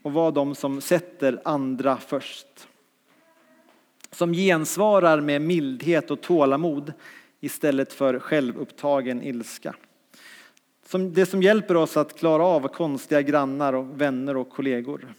och 0.01 0.13
vara 0.13 0.31
de 0.31 0.55
som 0.55 0.81
sätter 0.81 1.41
andra 1.45 1.97
först. 1.97 2.67
Som 4.13 4.33
gensvarar 4.33 5.21
med 5.21 5.41
mildhet 5.41 6.11
och 6.11 6.21
tålamod 6.21 6.93
istället 7.39 7.93
för 7.93 8.19
självupptagen 8.19 9.23
ilska. 9.23 9.75
Som 10.85 11.13
det 11.13 11.25
som 11.25 11.41
hjälper 11.41 11.75
oss 11.75 11.97
att 11.97 12.19
klara 12.19 12.43
av 12.43 12.67
konstiga 12.67 13.21
grannar 13.21 13.73
och 13.73 14.01
vänner 14.01 14.37
och 14.37 14.49
kollegor. 14.49 15.13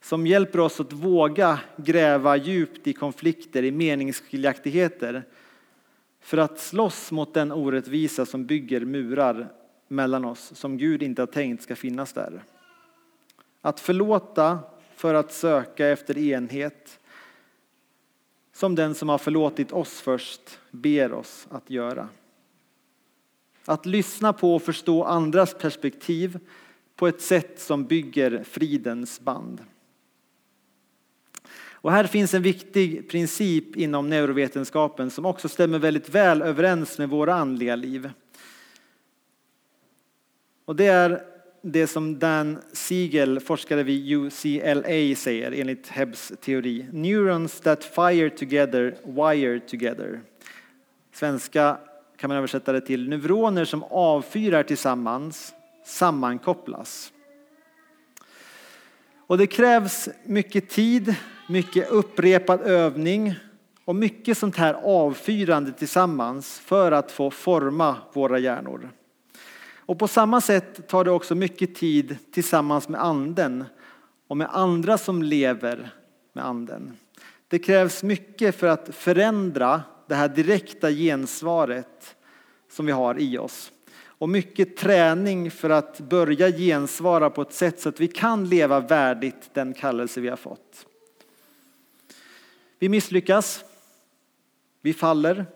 Som 0.00 0.26
hjälper 0.26 0.60
oss 0.60 0.80
att 0.80 0.92
våga 0.92 1.60
gräva 1.76 2.36
djupt 2.36 2.86
i 2.86 2.92
konflikter, 2.92 3.62
i 3.62 3.70
meningsskiljaktigheter 3.70 5.24
för 6.20 6.38
att 6.38 6.58
slåss 6.58 7.12
mot 7.12 7.34
den 7.34 7.52
orättvisa 7.52 8.26
som 8.26 8.46
bygger 8.46 8.80
murar 8.80 9.52
mellan 9.88 10.24
oss 10.24 10.52
som 10.54 10.78
Gud 10.78 11.02
inte 11.02 11.22
har 11.22 11.26
tänkt 11.26 11.62
ska 11.62 11.76
finnas 11.76 12.12
där. 12.12 12.42
Att 13.60 13.80
förlåta 13.80 14.58
för 14.94 15.14
att 15.14 15.32
söka 15.32 15.86
efter 15.86 16.18
enhet 16.18 16.97
som 18.58 18.74
den 18.74 18.94
som 18.94 19.08
har 19.08 19.18
förlåtit 19.18 19.72
oss 19.72 20.00
först 20.00 20.58
ber 20.70 21.12
oss 21.12 21.46
att 21.50 21.70
göra. 21.70 22.08
Att 23.64 23.86
lyssna 23.86 24.32
på 24.32 24.54
och 24.54 24.62
förstå 24.62 25.04
andras 25.04 25.54
perspektiv 25.54 26.38
på 26.96 27.06
ett 27.06 27.20
sätt 27.20 27.60
som 27.60 27.84
bygger 27.84 28.44
fridens 28.44 29.20
band. 29.20 29.64
Och 31.70 31.92
här 31.92 32.04
finns 32.04 32.34
en 32.34 32.42
viktig 32.42 33.10
princip 33.10 33.76
inom 33.76 34.08
neurovetenskapen 34.08 35.10
som 35.10 35.26
också 35.26 35.48
stämmer 35.48 35.78
väldigt 35.78 36.08
väl 36.08 36.42
överens 36.42 36.98
med 36.98 37.08
våra 37.08 37.34
andliga 37.34 37.76
liv. 37.76 38.10
Och 40.64 40.76
det 40.76 40.86
är 40.86 41.37
det 41.72 41.86
som 41.86 42.18
Dan 42.18 42.58
Siegel, 42.72 43.40
forskare 43.40 43.82
vid 43.82 44.12
UCLA, 44.12 45.16
säger 45.16 45.52
enligt 45.52 45.88
Hebbs 45.88 46.32
teori. 46.40 46.86
Neurons 46.92 47.60
that 47.60 47.84
fire 47.84 48.30
together 48.30 48.94
wire 49.04 49.60
together. 49.60 50.20
Svenska 51.12 51.78
kan 52.16 52.28
man 52.28 52.36
översätta 52.36 52.72
det 52.72 52.80
till 52.80 53.08
neuroner 53.08 53.64
som 53.64 53.82
avfyrar 53.82 54.62
tillsammans 54.62 55.54
sammankopplas. 55.84 57.12
Och 59.26 59.38
det 59.38 59.46
krävs 59.46 60.08
mycket 60.24 60.68
tid, 60.68 61.14
mycket 61.48 61.90
upprepad 61.90 62.60
övning 62.60 63.34
och 63.84 63.96
mycket 63.96 64.38
sånt 64.38 64.56
här 64.56 64.74
avfyrande 64.74 65.72
tillsammans 65.72 66.58
för 66.58 66.92
att 66.92 67.12
få 67.12 67.30
forma 67.30 67.96
våra 68.12 68.38
hjärnor. 68.38 68.90
Och 69.88 69.98
på 69.98 70.08
samma 70.08 70.40
sätt 70.40 70.88
tar 70.88 71.04
det 71.04 71.10
också 71.10 71.34
mycket 71.34 71.74
tid 71.74 72.16
tillsammans 72.32 72.88
med 72.88 73.02
anden 73.02 73.64
och 74.26 74.36
med 74.36 74.48
andra 74.50 74.98
som 74.98 75.22
lever 75.22 75.90
med 76.32 76.44
anden. 76.44 76.96
Det 77.48 77.58
krävs 77.58 78.02
mycket 78.02 78.54
för 78.56 78.66
att 78.66 78.94
förändra 78.94 79.82
det 80.06 80.14
här 80.14 80.28
direkta 80.28 80.90
gensvaret 80.90 82.16
som 82.70 82.86
vi 82.86 82.92
har 82.92 83.18
i 83.18 83.38
oss. 83.38 83.72
Och 84.00 84.28
mycket 84.28 84.76
träning 84.76 85.50
för 85.50 85.70
att 85.70 86.00
börja 86.00 86.50
gensvara 86.50 87.30
på 87.30 87.42
ett 87.42 87.52
sätt 87.52 87.80
så 87.80 87.88
att 87.88 88.00
vi 88.00 88.08
kan 88.08 88.48
leva 88.48 88.80
värdigt 88.80 89.50
den 89.52 89.74
kallelse 89.74 90.20
vi 90.20 90.28
har 90.28 90.36
fått. 90.36 90.86
Vi 92.78 92.88
misslyckas, 92.88 93.64
vi 94.80 94.94
faller, 94.94 95.46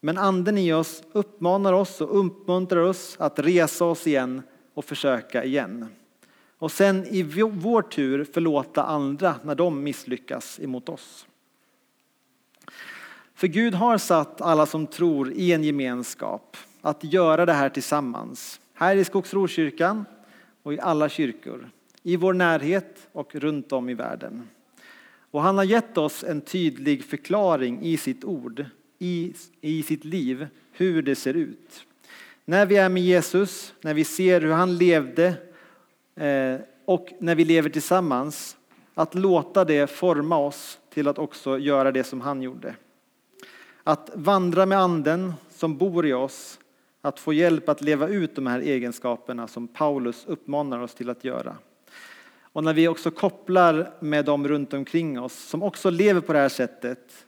men 0.00 0.18
anden 0.18 0.58
i 0.58 0.72
oss 0.72 1.02
uppmanar 1.12 1.72
oss 1.72 2.00
och 2.00 2.26
uppmuntrar 2.26 2.80
oss 2.80 3.16
att 3.18 3.38
resa 3.38 3.84
oss 3.84 4.06
igen 4.06 4.42
och 4.74 4.84
försöka 4.84 5.44
igen. 5.44 5.88
Och 6.58 6.72
sen 6.72 7.06
i 7.06 7.22
vår 7.22 7.82
tur 7.82 8.24
förlåta 8.24 8.82
andra 8.82 9.34
när 9.44 9.54
de 9.54 9.82
misslyckas 9.82 10.60
emot 10.60 10.88
oss. 10.88 11.26
För 13.34 13.46
Gud 13.46 13.74
har 13.74 13.98
satt 13.98 14.40
alla 14.40 14.66
som 14.66 14.86
tror 14.86 15.32
i 15.32 15.52
en 15.52 15.64
gemenskap 15.64 16.56
att 16.80 17.04
göra 17.04 17.46
det 17.46 17.52
här 17.52 17.68
tillsammans. 17.68 18.60
Här 18.74 18.96
i 18.96 19.04
Skogsrokyrkan 19.04 20.04
och 20.62 20.74
i 20.74 20.80
alla 20.80 21.08
kyrkor. 21.08 21.70
i 22.02 22.16
vår 22.16 22.32
närhet 22.32 23.08
och 23.12 23.34
runt 23.34 23.72
om 23.72 23.88
i 23.88 23.94
världen. 23.94 24.48
Och 25.30 25.42
han 25.42 25.56
har 25.56 25.64
gett 25.64 25.98
oss 25.98 26.24
en 26.24 26.40
tydlig 26.40 27.04
förklaring 27.04 27.82
i 27.82 27.96
sitt 27.96 28.24
ord, 28.24 28.64
i, 28.98 29.34
i 29.60 29.82
sitt 29.82 30.04
liv, 30.04 30.46
hur 30.72 31.02
det 31.02 31.14
ser 31.14 31.34
ut. 31.34 31.86
När 32.44 32.66
vi 32.66 32.76
är 32.76 32.88
med 32.88 33.02
Jesus, 33.02 33.74
när 33.80 33.94
vi 33.94 34.04
ser 34.04 34.40
hur 34.40 34.52
han 34.52 34.76
levde 34.76 35.26
eh, 36.14 36.60
och 36.84 37.12
när 37.18 37.34
vi 37.34 37.44
lever 37.44 37.70
tillsammans, 37.70 38.56
att 38.94 39.14
låta 39.14 39.64
det 39.64 39.90
forma 39.90 40.38
oss 40.38 40.78
till 40.90 41.08
att 41.08 41.18
också 41.18 41.58
göra 41.58 41.92
det 41.92 42.04
som 42.04 42.20
han 42.20 42.42
gjorde. 42.42 42.74
Att 43.84 44.10
vandra 44.14 44.66
med 44.66 44.78
anden 44.78 45.34
som 45.50 45.76
bor 45.76 46.06
i 46.06 46.12
oss, 46.12 46.58
att 47.00 47.20
få 47.20 47.32
hjälp 47.32 47.68
att 47.68 47.80
leva 47.80 48.08
ut 48.08 48.34
de 48.34 48.46
här 48.46 48.60
egenskaperna 48.60 49.48
som 49.48 49.68
Paulus 49.68 50.24
uppmanar 50.26 50.80
oss 50.80 50.94
till 50.94 51.10
att 51.10 51.24
göra. 51.24 51.56
Och 52.40 52.64
när 52.64 52.74
vi 52.74 52.88
också 52.88 53.10
kopplar 53.10 53.90
med 54.00 54.24
dem 54.24 54.48
runt 54.48 54.74
omkring 54.74 55.20
oss 55.20 55.34
som 55.34 55.62
också 55.62 55.90
lever 55.90 56.20
på 56.20 56.32
det 56.32 56.38
här 56.38 56.48
sättet, 56.48 57.26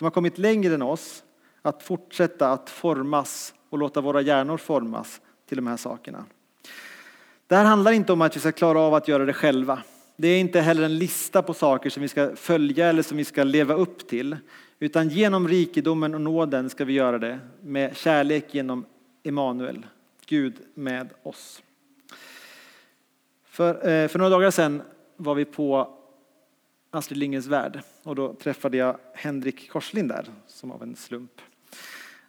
som 0.00 0.04
har 0.04 0.10
kommit 0.10 0.38
längre 0.38 0.74
än 0.74 0.82
oss, 0.82 1.24
att 1.62 1.82
fortsätta 1.82 2.52
att 2.52 2.70
formas 2.70 3.54
och 3.70 3.78
låta 3.78 4.00
våra 4.00 4.20
hjärnor 4.20 4.56
formas 4.56 5.20
till 5.48 5.56
de 5.56 5.66
här 5.66 5.76
sakerna. 5.76 6.24
Det 7.46 7.56
här 7.56 7.64
handlar 7.64 7.92
inte 7.92 8.12
om 8.12 8.20
att 8.20 8.36
vi 8.36 8.40
ska 8.40 8.52
klara 8.52 8.80
av 8.80 8.94
att 8.94 9.08
göra 9.08 9.24
det 9.24 9.32
själva. 9.32 9.82
Det 10.16 10.28
är 10.28 10.40
inte 10.40 10.60
heller 10.60 10.82
en 10.82 10.98
lista 10.98 11.42
på 11.42 11.54
saker 11.54 11.90
som 11.90 12.02
vi 12.02 12.08
ska 12.08 12.36
följa 12.36 12.86
eller 12.86 13.02
som 13.02 13.16
vi 13.16 13.24
ska 13.24 13.44
leva 13.44 13.74
upp 13.74 14.08
till. 14.08 14.36
Utan 14.78 15.08
genom 15.08 15.48
rikedomen 15.48 16.14
och 16.14 16.20
nåden 16.20 16.70
ska 16.70 16.84
vi 16.84 16.92
göra 16.92 17.18
det 17.18 17.38
med 17.62 17.96
kärlek 17.96 18.54
genom 18.54 18.84
Emanuel, 19.22 19.86
Gud 20.26 20.54
med 20.74 21.08
oss. 21.22 21.62
För, 23.44 23.74
eh, 23.88 24.08
för 24.08 24.18
några 24.18 24.30
dagar 24.30 24.50
sedan 24.50 24.82
var 25.16 25.34
vi 25.34 25.44
på 25.44 25.99
Astrid 26.90 27.18
Lindgrens 27.18 27.46
Värld 27.46 27.80
och 28.02 28.14
då 28.14 28.34
träffade 28.34 28.76
jag 28.76 28.96
Henrik 29.14 29.70
Korslind 29.70 30.08
där, 30.08 30.24
som 30.46 30.70
av 30.70 30.82
en 30.82 30.96
slump. 30.96 31.40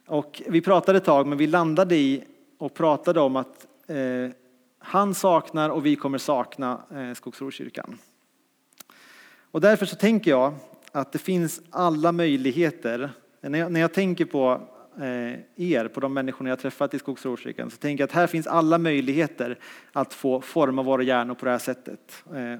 Och 0.06 0.42
vi 0.48 0.60
pratade 0.60 0.98
ett 0.98 1.04
tag, 1.04 1.26
men 1.26 1.38
vi 1.38 1.46
landade 1.46 1.96
i 1.96 2.24
och 2.58 2.74
pratade 2.74 3.20
om 3.20 3.36
att 3.36 3.66
eh, 3.86 4.30
han 4.78 5.14
saknar 5.14 5.70
och 5.70 5.86
vi 5.86 5.96
kommer 5.96 6.18
sakna 6.18 6.82
eh, 6.94 7.14
Skogsrokyrkan. 7.14 7.98
Och 9.50 9.60
därför 9.60 9.86
så 9.86 9.96
tänker 9.96 10.30
jag 10.30 10.54
att 10.92 11.12
det 11.12 11.18
finns 11.18 11.62
alla 11.70 12.12
möjligheter. 12.12 13.10
När 13.40 13.58
jag, 13.58 13.72
när 13.72 13.80
jag 13.80 13.94
tänker 13.94 14.24
på 14.24 14.60
eh, 14.96 15.72
er, 15.72 15.88
på 15.88 16.00
de 16.00 16.14
människor 16.14 16.48
jag 16.48 16.58
träffat 16.58 16.94
i 16.94 16.98
Skogsrokyrkan, 16.98 17.70
så 17.70 17.76
tänker 17.76 18.02
jag 18.02 18.08
att 18.08 18.14
här 18.14 18.26
finns 18.26 18.46
alla 18.46 18.78
möjligheter 18.78 19.58
att 19.92 20.14
få 20.14 20.40
forma 20.40 20.82
våra 20.82 21.02
hjärnor 21.02 21.34
på 21.34 21.44
det 21.44 21.50
här 21.50 21.58
sättet. 21.58 22.24
Eh, 22.34 22.56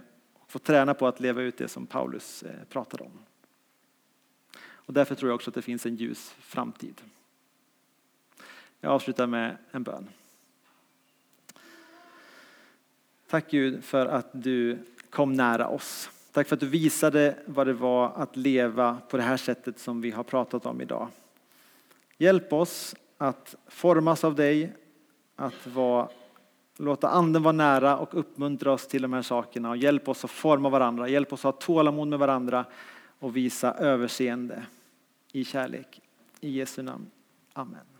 få 0.52 0.58
träna 0.58 0.94
på 0.94 1.06
att 1.06 1.20
leva 1.20 1.42
ut 1.42 1.56
det 1.56 1.68
som 1.68 1.86
Paulus 1.86 2.42
eh, 2.42 2.64
pratade 2.68 3.04
om. 3.04 3.18
Och 4.62 4.92
därför 4.92 5.14
tror 5.14 5.30
jag 5.30 5.34
också 5.34 5.50
att 5.50 5.54
det 5.54 5.62
finns 5.62 5.86
en 5.86 5.96
ljus 5.96 6.34
framtid. 6.40 7.00
Jag 8.80 8.92
avslutar 8.92 9.26
med 9.26 9.56
en 9.70 9.82
bön. 9.82 10.08
Tack 13.26 13.50
Gud 13.50 13.84
för 13.84 14.06
att 14.06 14.28
du 14.32 14.78
kom 15.10 15.32
nära 15.32 15.68
oss. 15.68 16.10
Tack 16.32 16.48
för 16.48 16.56
att 16.56 16.60
du 16.60 16.68
visade 16.68 17.38
vad 17.46 17.66
det 17.66 17.72
var 17.72 18.12
att 18.16 18.36
leva 18.36 18.98
på 19.08 19.16
det 19.16 19.22
här 19.22 19.36
sättet 19.36 19.78
som 19.78 20.00
vi 20.00 20.10
har 20.10 20.24
pratat 20.24 20.66
om 20.66 20.80
idag. 20.80 21.08
Hjälp 22.18 22.52
oss 22.52 22.94
att 23.18 23.54
formas 23.66 24.24
av 24.24 24.34
dig, 24.34 24.72
att 25.36 25.66
vara, 25.66 26.08
låta 26.78 27.08
anden 27.08 27.42
vara 27.42 27.52
nära 27.52 27.98
och 27.98 28.18
uppmuntra 28.18 28.72
oss 28.72 28.86
till 28.86 29.02
de 29.02 29.12
här 29.12 29.22
sakerna 29.22 29.70
och 29.70 29.76
hjälp 29.76 30.08
oss 30.08 30.24
att 30.24 30.30
forma 30.30 30.68
varandra, 30.68 31.08
hjälp 31.08 31.32
oss 31.32 31.44
att 31.44 31.54
ha 31.54 31.60
tålamod 31.60 32.08
med 32.08 32.18
varandra 32.18 32.64
och 33.18 33.36
visa 33.36 33.74
överseende 33.74 34.66
i 35.32 35.44
kärlek. 35.44 36.00
I 36.40 36.50
Jesu 36.50 36.82
namn. 36.82 37.10
Amen. 37.52 37.91